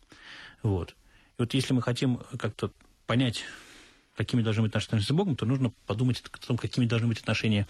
Вот. 0.61 0.91
И 0.91 0.95
вот 1.39 1.53
если 1.53 1.73
мы 1.73 1.81
хотим 1.81 2.17
как-то 2.37 2.71
понять, 3.07 3.45
какими 4.17 4.41
должны 4.41 4.63
быть 4.63 4.73
наши 4.73 4.87
отношения 4.87 5.07
с 5.07 5.15
Богом, 5.15 5.37
то 5.37 5.45
нужно 5.45 5.71
подумать 5.85 6.21
о 6.21 6.37
том, 6.45 6.57
какими 6.57 6.85
должны 6.85 7.07
быть 7.07 7.19
отношения 7.19 7.65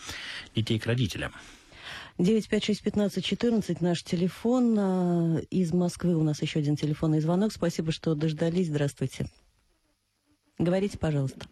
детей 0.55 0.79
к 0.79 0.87
родителям. 0.87 1.33
956-15-14, 2.19 3.77
наш 3.81 4.03
телефон. 4.03 4.77
А, 4.77 5.37
из 5.49 5.73
Москвы 5.73 6.15
у 6.15 6.23
нас 6.23 6.41
еще 6.41 6.59
один 6.59 6.75
телефонный 6.75 7.19
звонок. 7.19 7.51
Спасибо, 7.51 7.91
что 7.91 8.13
дождались. 8.13 8.67
Здравствуйте. 8.67 9.25
Говорите, 10.59 10.99
пожалуйста. 10.99 11.47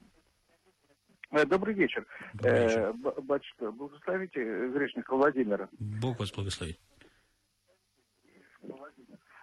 Э, 1.31 1.45
добрый 1.45 1.73
вечер. 1.73 2.05
Добрый 2.33 2.63
вечер. 2.63 2.79
Э, 2.79 3.21
батюшка, 3.21 3.71
благословите 3.71 4.69
грешника 4.69 5.15
Владимира. 5.15 5.67
Бог 5.79 6.19
вас 6.19 6.31
благословит. 6.31 6.77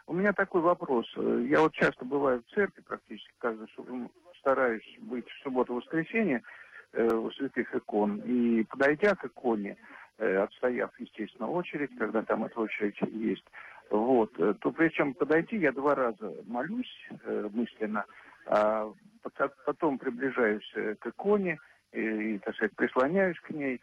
У 0.07 0.15
меня 0.15 0.33
такой 0.33 0.63
вопрос. 0.63 1.07
Я 1.17 1.61
вот 1.61 1.75
часто 1.75 2.05
бываю 2.05 2.43
в 2.43 2.55
церкви 2.55 2.81
практически 2.81 3.33
каждую 3.39 3.69
стараюсь 4.39 4.97
быть 5.01 5.29
в 5.29 5.43
субботу-воскресенье 5.43 6.43
э, 6.93 7.07
у 7.13 7.31
святых 7.33 7.75
икон. 7.75 8.23
И 8.25 8.65
подойдя 8.65 9.15
к 9.15 9.25
иконе, 9.27 9.73
э, 9.73 9.77
отстояв, 10.19 10.91
естественно, 10.99 11.49
очередь, 11.49 11.91
когда 11.99 12.23
там 12.23 12.45
эта 12.45 12.61
очередь 12.61 13.01
есть, 13.03 13.45
вот, 13.91 14.39
э, 14.39 14.55
то 14.61 14.71
причем 14.73 15.15
подойти 15.15 15.57
я 15.57 15.73
два 15.73 15.95
раза 15.95 16.35
молюсь 16.47 17.09
э, 17.25 17.49
мысленно, 17.53 18.05
а 18.47 18.93
потом 19.65 19.99
приближаюсь 19.99 20.71
э, 20.75 20.95
к 20.97 21.07
иконе 21.07 21.59
и, 21.93 22.01
и, 22.01 22.39
так 22.39 22.55
сказать, 22.55 22.77
прислоняюсь 22.77 23.39
к 23.41 23.51
ней, 23.51 23.81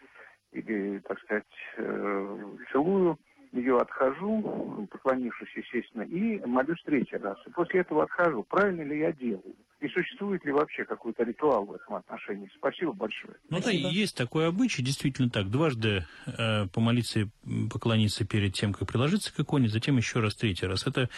или, 0.51 0.99
так 0.99 1.19
сказать, 1.21 1.43
э, 1.77 2.43
целую 2.71 3.17
ее 3.51 3.79
отхожу, 3.79 4.87
поклонившись, 4.91 5.55
естественно, 5.55 6.03
и 6.03 6.45
молюсь 6.45 6.81
третий 6.83 7.17
раз. 7.17 7.37
И 7.47 7.49
после 7.51 7.81
этого 7.81 8.03
отхожу. 8.03 8.43
Правильно 8.43 8.81
ли 8.81 8.99
я 8.99 9.11
делаю? 9.13 9.55
И 9.81 9.89
существует 9.89 10.43
ли 10.45 10.51
вообще 10.51 10.85
какой-то 10.85 11.23
ритуал 11.23 11.65
в 11.65 11.73
этом 11.73 11.95
отношении? 11.95 12.49
Спасибо 12.57 12.93
большое. 12.93 13.35
Ну 13.49 13.59
да, 13.59 13.71
есть 13.71 14.15
такой 14.15 14.47
обычай, 14.47 14.81
действительно 14.81 15.29
так. 15.29 15.49
Дважды 15.49 16.05
э, 16.25 16.67
помолиться 16.67 17.19
и 17.21 17.27
поклониться 17.69 18.25
перед 18.25 18.53
тем, 18.53 18.73
как 18.73 18.87
приложиться 18.87 19.33
к 19.33 19.39
иконе, 19.39 19.67
затем 19.67 19.97
еще 19.97 20.21
раз 20.21 20.35
третий 20.35 20.65
раз. 20.65 20.87
Это, 20.87 21.09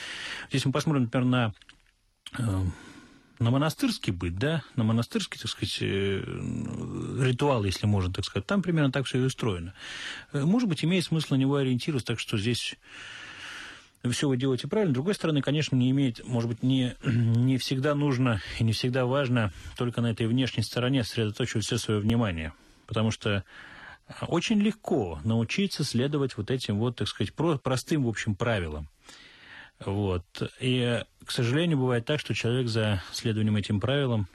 здесь 0.50 0.66
мы 0.66 0.72
посмотрим, 0.72 1.04
например, 1.04 1.28
на 1.28 1.54
э, 2.40 2.44
на 3.40 3.52
монастырский 3.52 4.12
быт, 4.12 4.38
да, 4.38 4.64
на 4.76 4.84
монастырский, 4.84 5.40
так 5.40 5.52
сказать, 5.52 5.78
э, 5.82 6.24
ритуал, 7.20 7.64
если 7.64 7.86
можно 7.86 8.12
так 8.12 8.26
сказать, 8.26 8.48
там 8.48 8.64
примерно 8.64 8.92
так 8.92 9.06
все 9.06 9.20
и 9.20 9.26
устроено. 9.26 9.74
Э, 10.34 10.44
может 10.44 10.68
быть, 10.68 10.84
имеет 10.84 11.06
смысл 11.06 11.36
на 11.36 11.38
него 11.38 11.56
ориентироваться, 11.56 12.08
так 12.08 12.20
что 12.20 12.38
здесь 12.38 12.76
все 14.12 14.28
вы 14.28 14.38
делаете 14.38 14.68
правильно. 14.68 14.92
С 14.92 14.96
другой 14.96 15.14
стороны, 15.16 15.42
конечно, 15.42 15.76
не 15.76 15.90
имеет, 15.92 16.26
может 16.26 16.50
быть, 16.50 16.64
не, 16.64 16.96
не 17.04 17.58
всегда 17.58 17.96
нужно 17.96 18.42
и 18.60 18.64
не 18.64 18.74
всегда 18.74 19.06
важно 19.06 19.52
только 19.78 20.02
на 20.02 20.12
этой 20.12 20.28
внешней 20.28 20.64
стороне 20.64 21.04
сосредоточивать 21.04 21.66
все 21.66 21.78
свое 21.78 22.00
внимание. 22.00 22.54
Потому 22.86 23.12
что 23.12 23.44
очень 24.28 24.60
легко 24.60 25.20
научиться 25.24 25.84
следовать 25.84 26.38
вот 26.38 26.52
этим 26.52 26.78
вот, 26.80 26.96
так 26.96 27.08
сказать, 27.08 27.34
простым, 27.34 28.06
в 28.06 28.08
общем, 28.08 28.36
правилам. 28.36 28.88
Вот. 29.80 30.26
И, 30.60 31.04
к 31.26 31.32
сожалению, 31.32 31.78
бывает 31.78 32.06
так, 32.06 32.20
что 32.20 32.34
человек 32.34 32.68
за 32.68 33.04
следованием 33.12 33.58
этим 33.58 33.80
правилам 33.80 34.28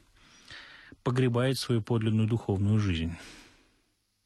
погребает 1.03 1.59
свою 1.59 1.83
подлинную 1.83 2.29
духовную 2.29 2.79
жизнь. 2.79 3.17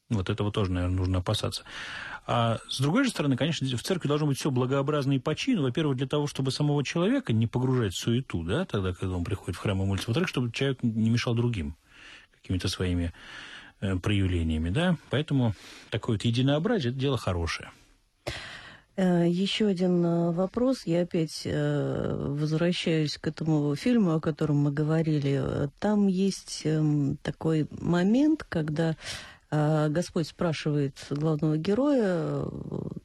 Вот 0.09 0.31
этого 0.31 0.53
тоже, 0.53 0.72
наверное, 0.72 0.96
нужно 0.96 1.18
опасаться. 1.18 1.64
А 2.27 2.59
с 2.69 2.81
другой 2.81 3.05
же 3.05 3.11
стороны, 3.11 3.37
конечно, 3.37 3.67
в 3.77 3.83
церкви 3.83 4.09
должно 4.09 4.27
быть 4.27 4.39
все 4.39 4.51
благообразно 4.51 5.12
и 5.12 5.19
по. 5.19 5.37
Во-первых, 5.37 5.97
для 5.97 6.09
того, 6.09 6.27
чтобы 6.27 6.51
самого 6.51 6.83
человека 6.85 7.33
не 7.33 7.47
погружать 7.47 7.95
в 7.95 7.99
суету, 7.99 8.43
да, 8.43 8.65
тогда, 8.65 8.93
когда 8.93 9.17
он 9.17 9.25
приходит 9.25 9.57
в 9.57 9.61
храм 9.61 9.81
и 9.83 9.87
молится. 9.87 10.09
Во-вторых, 10.09 10.29
чтобы 10.29 10.51
человек 10.51 10.83
не 10.83 11.11
мешал 11.11 11.35
другим 11.35 11.77
какими-то 12.41 12.69
своими 12.69 13.12
э, 13.81 13.97
проявлениями, 13.97 14.71
да. 14.71 14.97
Поэтому 15.11 15.55
такое 15.91 16.17
вот 16.17 16.25
единообразие– 16.25 16.91
это 16.93 16.99
дело 16.99 17.17
хорошее. 17.17 17.71
Э, 18.97 19.27
Еще 19.29 19.67
один 19.67 20.05
э, 20.05 20.33
вопрос. 20.33 20.83
Я 20.87 21.03
опять 21.03 21.43
э, 21.45 22.35
возвращаюсь 22.39 23.19
к 23.19 23.27
этому 23.29 23.75
фильму, 23.77 24.15
о 24.15 24.21
котором 24.21 24.57
мы 24.57 24.73
говорили. 24.73 25.71
Там 25.79 26.07
есть 26.07 26.62
эм, 26.65 27.19
такой 27.23 27.69
момент, 27.71 28.43
когда 28.49 28.97
Господь 29.50 30.26
спрашивает 30.26 31.06
главного 31.11 31.56
героя, 31.56 32.44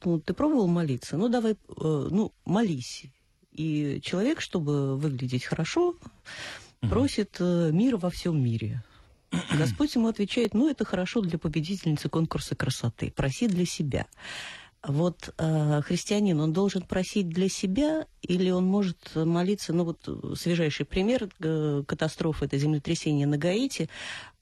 ну, 0.04 0.20
ты 0.20 0.34
пробовал 0.34 0.66
молиться? 0.66 1.16
Ну, 1.16 1.28
давай, 1.28 1.56
ну, 1.76 2.32
молись. 2.44 3.04
И 3.52 4.00
человек, 4.02 4.40
чтобы 4.40 4.96
выглядеть 4.96 5.44
хорошо, 5.44 5.94
просит 6.80 7.38
мира 7.38 7.96
во 7.96 8.10
всем 8.10 8.42
мире. 8.42 8.82
Господь 9.58 9.94
ему 9.94 10.08
отвечает, 10.08 10.54
ну, 10.54 10.68
это 10.68 10.84
хорошо 10.84 11.20
для 11.20 11.38
победительницы 11.38 12.08
конкурса 12.08 12.54
красоты, 12.54 13.12
проси 13.14 13.46
для 13.46 13.66
себя. 13.66 14.06
Вот 14.84 15.32
э, 15.38 15.80
христианин, 15.82 16.40
он 16.40 16.52
должен 16.52 16.82
просить 16.82 17.28
для 17.28 17.48
себя 17.48 18.06
или 18.20 18.50
он 18.50 18.64
может 18.64 19.14
молиться, 19.14 19.72
ну 19.72 19.84
вот 19.84 20.08
свежайший 20.36 20.84
пример 20.84 21.28
э, 21.38 21.84
катастрофы, 21.86 22.46
это 22.46 22.58
землетрясение 22.58 23.28
на 23.28 23.38
Гаити. 23.38 23.88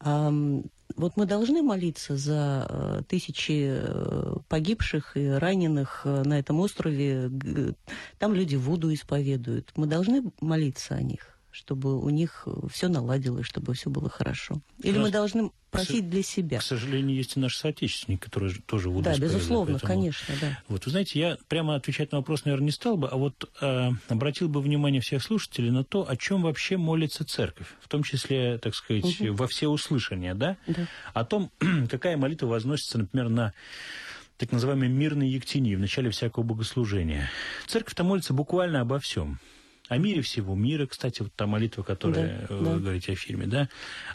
Э, 0.00 0.62
вот 0.96 1.16
мы 1.16 1.26
должны 1.26 1.62
молиться 1.62 2.16
за 2.16 2.66
э, 2.68 3.02
тысячи 3.08 3.76
э, 3.76 4.34
погибших 4.48 5.16
и 5.16 5.28
раненых 5.28 6.02
э, 6.04 6.22
на 6.24 6.38
этом 6.38 6.60
острове. 6.60 7.30
Там 8.18 8.34
люди 8.34 8.56
воду 8.56 8.92
исповедуют. 8.92 9.72
Мы 9.76 9.86
должны 9.86 10.32
молиться 10.40 10.94
о 10.94 11.02
них. 11.02 11.39
Чтобы 11.50 12.00
у 12.00 12.08
них 12.10 12.46
все 12.70 12.88
наладилось, 12.88 13.46
чтобы 13.46 13.74
все 13.74 13.90
было 13.90 14.08
хорошо? 14.08 14.60
Или 14.82 14.98
У 14.98 15.02
мы 15.02 15.10
должны 15.10 15.50
просить 15.70 16.08
для 16.10 16.22
себя? 16.22 16.58
К 16.58 16.62
сожалению, 16.62 17.16
есть 17.16 17.36
и 17.36 17.40
наши 17.40 17.58
соотечественники, 17.58 18.20
которые 18.22 18.50
же 18.50 18.60
тоже 18.62 18.88
будут 18.88 19.04
Да, 19.04 19.16
безусловно, 19.16 19.78
конечно, 19.78 20.34
да. 20.40 20.58
Вот, 20.68 20.84
вы 20.84 20.90
знаете, 20.90 21.18
я 21.18 21.38
прямо 21.48 21.74
отвечать 21.76 22.12
на 22.12 22.18
вопрос, 22.18 22.44
наверное, 22.44 22.66
не 22.66 22.70
стал 22.72 22.96
бы, 22.96 23.08
а 23.08 23.16
вот 23.16 23.50
э, 23.60 23.90
обратил 24.08 24.48
бы 24.48 24.60
внимание 24.60 25.00
всех 25.00 25.22
слушателей 25.22 25.70
на 25.70 25.84
то, 25.84 26.08
о 26.08 26.16
чем 26.16 26.42
вообще 26.42 26.76
молится 26.76 27.24
церковь, 27.24 27.68
в 27.80 27.88
том 27.88 28.02
числе, 28.02 28.58
так 28.58 28.74
сказать, 28.74 29.20
Мгм. 29.20 29.34
во 29.36 29.46
всеуслышание, 29.46 30.34
да? 30.34 30.56
Да. 30.66 30.86
О 31.14 31.24
том, 31.24 31.50
какая 31.90 32.16
молитва 32.16 32.46
возносится, 32.46 32.98
например, 32.98 33.28
на 33.28 33.52
так 34.38 34.52
называемый 34.52 34.88
мирный 34.88 35.28
ектинии 35.28 35.74
в 35.74 35.80
начале 35.80 36.08
всякого 36.10 36.42
богослужения. 36.42 37.28
Церковь-то 37.66 38.04
молится 38.04 38.32
буквально 38.32 38.80
обо 38.80 38.98
всем. 38.98 39.38
О 39.90 39.98
мире 39.98 40.22
всего 40.22 40.54
мира, 40.54 40.86
кстати, 40.86 41.20
вот 41.22 41.34
та 41.34 41.48
молитва, 41.48 41.82
которая 41.82 42.46
Да, 42.48 42.54
э, 42.54 42.62
да. 42.64 42.70
вы 42.74 42.80
говорите 42.80 43.12
о 43.12 43.16
фильме, 43.16 43.46
да? 43.48 43.68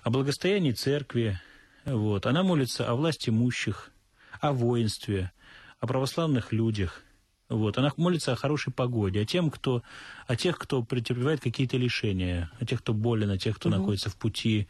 О 0.04 0.10
благостоянии 0.10 0.72
церкви, 0.72 1.38
вот. 1.84 2.26
Она 2.26 2.44
молится 2.44 2.88
о 2.90 2.96
власти 2.96 3.30
имущих, 3.30 3.92
о 4.40 4.54
воинстве, 4.54 5.34
о 5.82 5.88
православных 5.88 6.54
людях. 6.54 7.04
Вот. 7.50 7.78
Она 7.78 7.92
молится 7.98 8.32
о 8.32 8.36
хорошей 8.38 8.72
погоде, 8.72 9.20
о, 9.20 9.26
тем, 9.26 9.52
кто, 9.52 9.84
о 10.28 10.38
тех, 10.38 10.58
кто 10.58 10.82
претерпевает 10.82 11.42
какие-то 11.42 11.76
лишения, 11.76 12.50
о 12.58 12.66
тех, 12.66 12.80
кто 12.80 12.94
болен, 12.94 13.30
о 13.30 13.38
тех, 13.38 13.58
кто 13.58 13.68
Мгм. 13.68 13.80
находится 13.80 14.10
в 14.10 14.16
пути, 14.16 14.70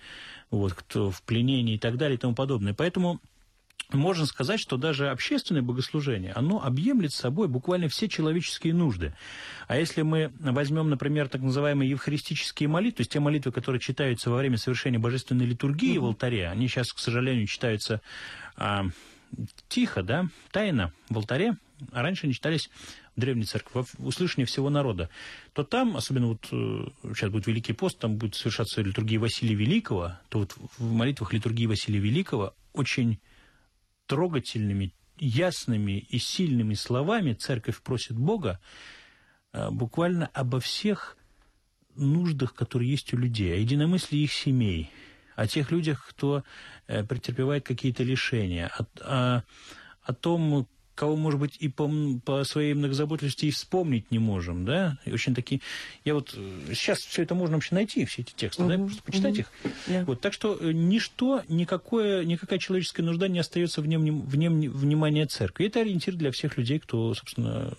вот, 0.50 0.74
кто 0.74 1.12
в 1.12 1.22
пленении 1.22 1.76
и 1.76 1.80
так 1.80 1.98
далее 1.98 2.16
и 2.16 2.20
тому 2.20 2.34
подобное. 2.34 2.74
Поэтому 2.74 3.22
можно 3.92 4.26
сказать, 4.26 4.60
что 4.60 4.78
даже 4.78 5.10
общественное 5.10 5.62
богослужение, 5.62 6.32
оно 6.34 6.64
объемлет 6.64 7.14
собой 7.14 7.48
буквально 7.48 7.88
все 7.88 8.08
человеческие 8.08 8.74
нужды. 8.74 9.14
А 9.68 9.78
если 9.78 10.02
мы 10.02 10.32
возьмем, 10.40 10.90
например, 10.90 11.30
так 11.30 11.42
называемые 11.42 11.90
евхаристические 11.92 12.68
молитвы, 12.68 12.98
то 12.98 13.02
есть 13.02 13.12
те 13.12 13.20
молитвы, 13.20 13.52
которые 13.52 13.80
читаются 13.80 14.30
во 14.30 14.38
время 14.38 14.58
совершения 14.58 15.00
божественной 15.00 15.46
литургии 15.46 15.98
в 15.98 16.06
алтаре, 16.06 16.50
они 16.50 16.68
сейчас, 16.68 16.92
к 16.94 17.00
сожалению, 17.00 17.46
читаются 17.48 18.02
а, 18.58 18.86
тихо, 19.68 20.02
да, 20.04 20.30
тайно 20.52 20.92
в 21.10 21.18
алтаре, 21.18 21.58
а 21.92 22.02
раньше 22.02 22.26
они 22.26 22.34
читались 22.34 22.70
в 23.16 23.20
Древней 23.20 23.46
Церкви, 23.46 23.72
во 23.74 23.86
услышании 24.08 24.46
всего 24.46 24.70
народа, 24.70 25.10
то 25.54 25.64
там, 25.64 25.96
особенно 25.96 26.28
вот 26.28 26.48
э, 26.52 26.88
сейчас 27.14 27.30
будет 27.30 27.48
Великий 27.48 27.74
пост, 27.74 28.00
там 28.00 28.16
будет 28.16 28.36
совершаться 28.36 28.82
литургия 28.82 29.20
Василия 29.20 29.56
Великого, 29.56 30.14
то 30.30 30.40
вот 30.40 30.56
в 30.78 30.92
молитвах 30.92 31.34
литургии 31.34 31.66
Василия 31.66 32.00
Великого 32.00 32.54
очень 32.74 33.20
трогательными, 34.08 34.94
ясными 35.18 36.00
и 36.00 36.20
сильными 36.20 36.74
словами 36.74 37.34
церковь 37.34 37.82
просит 37.82 38.18
Бога 38.18 38.60
э, 39.54 39.70
буквально 39.72 40.28
обо 40.34 40.60
всех 40.60 41.18
нуждах, 41.96 42.54
которые 42.54 42.92
есть 42.92 43.14
у 43.14 43.18
людей, 43.18 43.54
о 43.54 43.58
единомыслии 43.58 44.20
их 44.20 44.34
семей, 44.34 44.92
о 45.36 45.48
тех 45.48 45.72
людях, 45.72 46.06
кто 46.10 46.44
э, 46.88 47.04
претерпевает 47.04 47.66
какие-то 47.66 48.04
лишения, 48.04 48.68
о, 48.68 48.86
о- 49.02 49.44
о 50.02 50.14
том, 50.14 50.68
кого, 50.96 51.16
может 51.16 51.40
быть, 51.40 51.58
и 51.60 51.68
по, 51.68 51.92
по 52.26 52.44
своей 52.46 52.74
многозаботливости 52.74 53.46
и 53.46 53.52
вспомнить 53.52 54.10
не 54.12 54.20
можем, 54.20 54.66
да, 54.66 54.98
и 55.06 55.12
очень 55.12 55.36
такие... 55.36 55.62
Я 56.06 56.14
вот... 56.16 56.34
э, 56.36 56.74
Сейчас 56.74 57.00
все 57.00 57.24
это 57.24 57.36
можно 57.36 57.58
вообще 57.58 57.76
найти, 57.76 58.06
все 58.06 58.22
эти 58.22 58.34
тексты, 58.34 58.66
да, 58.66 58.78
Мгм, 58.78 58.88
просто 58.88 59.04
почитать 59.04 59.34
мгм. 59.34 59.42
их. 59.42 59.52
Да. 59.88 60.06
Вот, 60.06 60.22
так 60.22 60.34
что 60.34 60.58
э, 60.60 60.72
ничто, 60.72 61.44
никакое, 61.50 62.24
никакая 62.26 62.60
человеческая 62.60 63.04
нужда 63.04 63.28
не 63.28 63.40
остается 63.40 63.82
вне, 63.82 64.00
вне 64.00 64.48
вни- 64.50 64.70
внимания 64.70 65.26
церкви. 65.28 65.68
Это 65.68 65.82
ориентир 65.82 66.16
для 66.16 66.32
всех 66.32 66.58
людей, 66.58 66.80
кто, 66.80 67.14
собственно, 67.14 67.74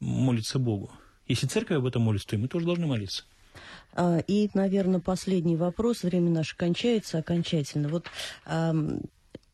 молится 0.00 0.58
Богу. 0.58 0.90
Если 1.26 1.46
церковь 1.46 1.76
об 1.76 1.86
этом 1.86 2.02
молится, 2.02 2.28
то 2.28 2.36
и 2.36 2.38
мы 2.38 2.48
тоже 2.48 2.64
должны 2.64 2.86
молиться. 2.86 3.24
А, 3.92 4.18
И, 4.26 4.48
наверное, 4.54 5.00
последний 5.00 5.56
вопрос. 5.56 6.02
Время 6.04 6.30
наше 6.30 6.56
кончается 6.56 7.18
окончательно. 7.18 7.88
Вот 7.88 8.06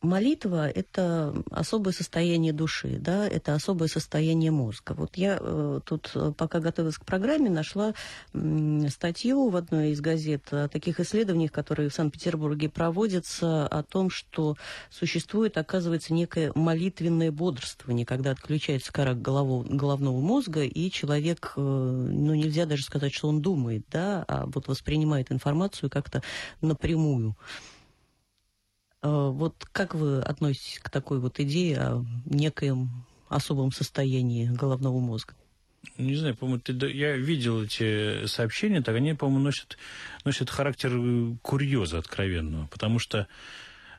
молитва– 0.05 0.69
это 0.75 1.35
особое 1.51 1.93
состояние 1.93 2.53
души, 2.53 2.99
да, 3.01 3.27
это 3.27 3.55
особое 3.55 3.89
состояние 3.89 4.51
мозга. 4.51 4.93
Вот 4.93 5.17
я 5.17 5.39
э, 5.41 5.81
тут, 5.85 6.11
э, 6.15 6.33
пока 6.37 6.61
готовилась 6.61 6.99
к 6.99 7.05
программе, 7.05 7.51
нашла 7.51 7.95
м, 8.33 8.89
статью 8.89 9.49
в 9.49 9.57
одной 9.57 9.91
из 9.91 10.01
газет 10.01 10.49
о 10.53 10.69
таких 10.69 11.01
исследованиях, 11.01 11.53
которые 11.53 11.89
в 11.89 11.95
Санкт-Петербурге 11.95 12.69
проводятся, 12.69 13.67
о 13.67 13.83
том, 13.83 14.11
что 14.11 14.57
существует, 14.91 15.57
оказывается, 15.57 16.13
некое 16.13 16.53
молитвенное 16.55 17.33
бодрствование, 17.33 18.07
когда 18.07 18.31
отключается 18.31 18.93
кора 18.93 19.15
голово- 19.15 19.65
головного 19.65 20.21
мозга, 20.21 20.63
и 20.63 20.91
человек, 20.91 21.55
э, 21.57 21.61
ну, 21.61 22.35
нельзя 22.35 22.67
даже 22.67 22.85
сказать, 22.85 23.13
что 23.13 23.29
он 23.29 23.41
думает, 23.41 23.85
да, 23.91 24.25
а 24.29 24.47
вот 24.47 24.69
воспринимает 24.69 25.33
информацию 25.33 25.91
как-то 25.91 26.23
напрямую. 26.61 27.37
Э, 29.05 29.29
Вот 29.31 29.67
как 29.73 29.95
вы 29.95 30.21
относитесь 30.21 30.81
к 30.81 30.91
такой 30.91 31.21
вот 31.21 31.39
идее 31.39 31.79
о 31.79 32.05
некоем 32.25 32.89
особом 33.29 33.71
состоянии 33.71 34.47
головного 34.47 34.99
мозга? 34.99 35.35
Не 35.99 36.17
знаю, 36.17 36.35
по-моему, 36.35 36.61
ты, 36.61 36.73
я 36.91 37.15
видел 37.17 37.63
эти 37.63 38.25
сообщения, 38.27 38.81
так 38.81 38.97
они, 38.97 39.13
по-моему, 39.13 39.45
носят, 39.45 39.77
носят 40.25 40.49
характер 40.49 40.93
э, 40.95 41.37
курьеза 41.43 41.99
откровенного, 41.99 42.67
потому 42.67 42.99
что 42.99 43.29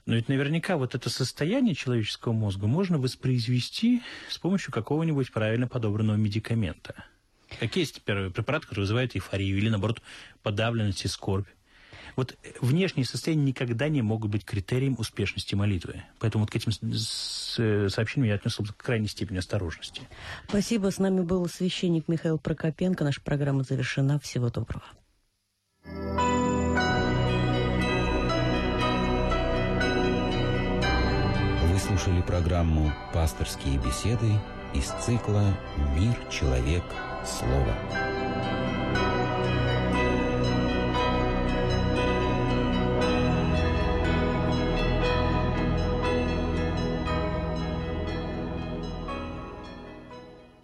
но 0.07 0.13
ведь 0.13 0.29
наверняка 0.29 0.77
вот 0.77 0.93
это 0.93 1.09
состояние 1.09 1.73
человеческого 1.73 2.31
мозга 2.31 2.67
можно 2.67 2.99
воспроизвести 2.99 4.03
с 4.29 4.37
помощью 4.37 4.71
какого-нибудь 4.71 5.31
правильно 5.31 5.67
подобранного 5.67 6.15
медикамента. 6.15 7.05
Какие 7.59 7.83
есть 7.83 7.95
теперь 7.95 8.29
препараты, 8.29 8.67
которые 8.67 8.83
вызывают 8.83 9.15
эйфорию 9.15 9.57
или, 9.57 9.69
наоборот, 9.69 10.03
подавленность 10.43 11.05
и 11.05 11.07
скорбь? 11.07 11.47
Вот 12.15 12.37
внешние 12.61 13.05
состояния 13.05 13.45
никогда 13.45 13.89
не 13.89 14.01
могут 14.01 14.31
быть 14.31 14.45
критерием 14.45 14.95
успешности 14.97 15.55
молитвы. 15.55 16.03
Поэтому 16.19 16.43
вот 16.43 16.51
к 16.51 16.55
этим 16.55 16.71
э, 16.71 17.89
сообщениям 17.89 18.29
я 18.29 18.35
отнесся 18.35 18.63
к 18.63 18.77
крайней 18.77 19.07
степени 19.07 19.37
осторожности. 19.37 20.03
Спасибо. 20.47 20.91
С 20.91 20.97
нами 20.97 21.21
был 21.21 21.47
священник 21.47 22.07
Михаил 22.07 22.37
Прокопенко. 22.37 23.03
Наша 23.03 23.21
программа 23.21 23.63
завершена. 23.63 24.19
Всего 24.19 24.49
доброго. 24.49 24.83
Вы 31.75 31.79
слушали 31.79 32.21
программу 32.21 32.93
«Пасторские 33.13 33.77
беседы» 33.79 34.31
из 34.73 34.85
цикла 35.03 35.57
«Мир, 35.95 36.15
человек, 36.31 36.83
слово». 37.25 38.14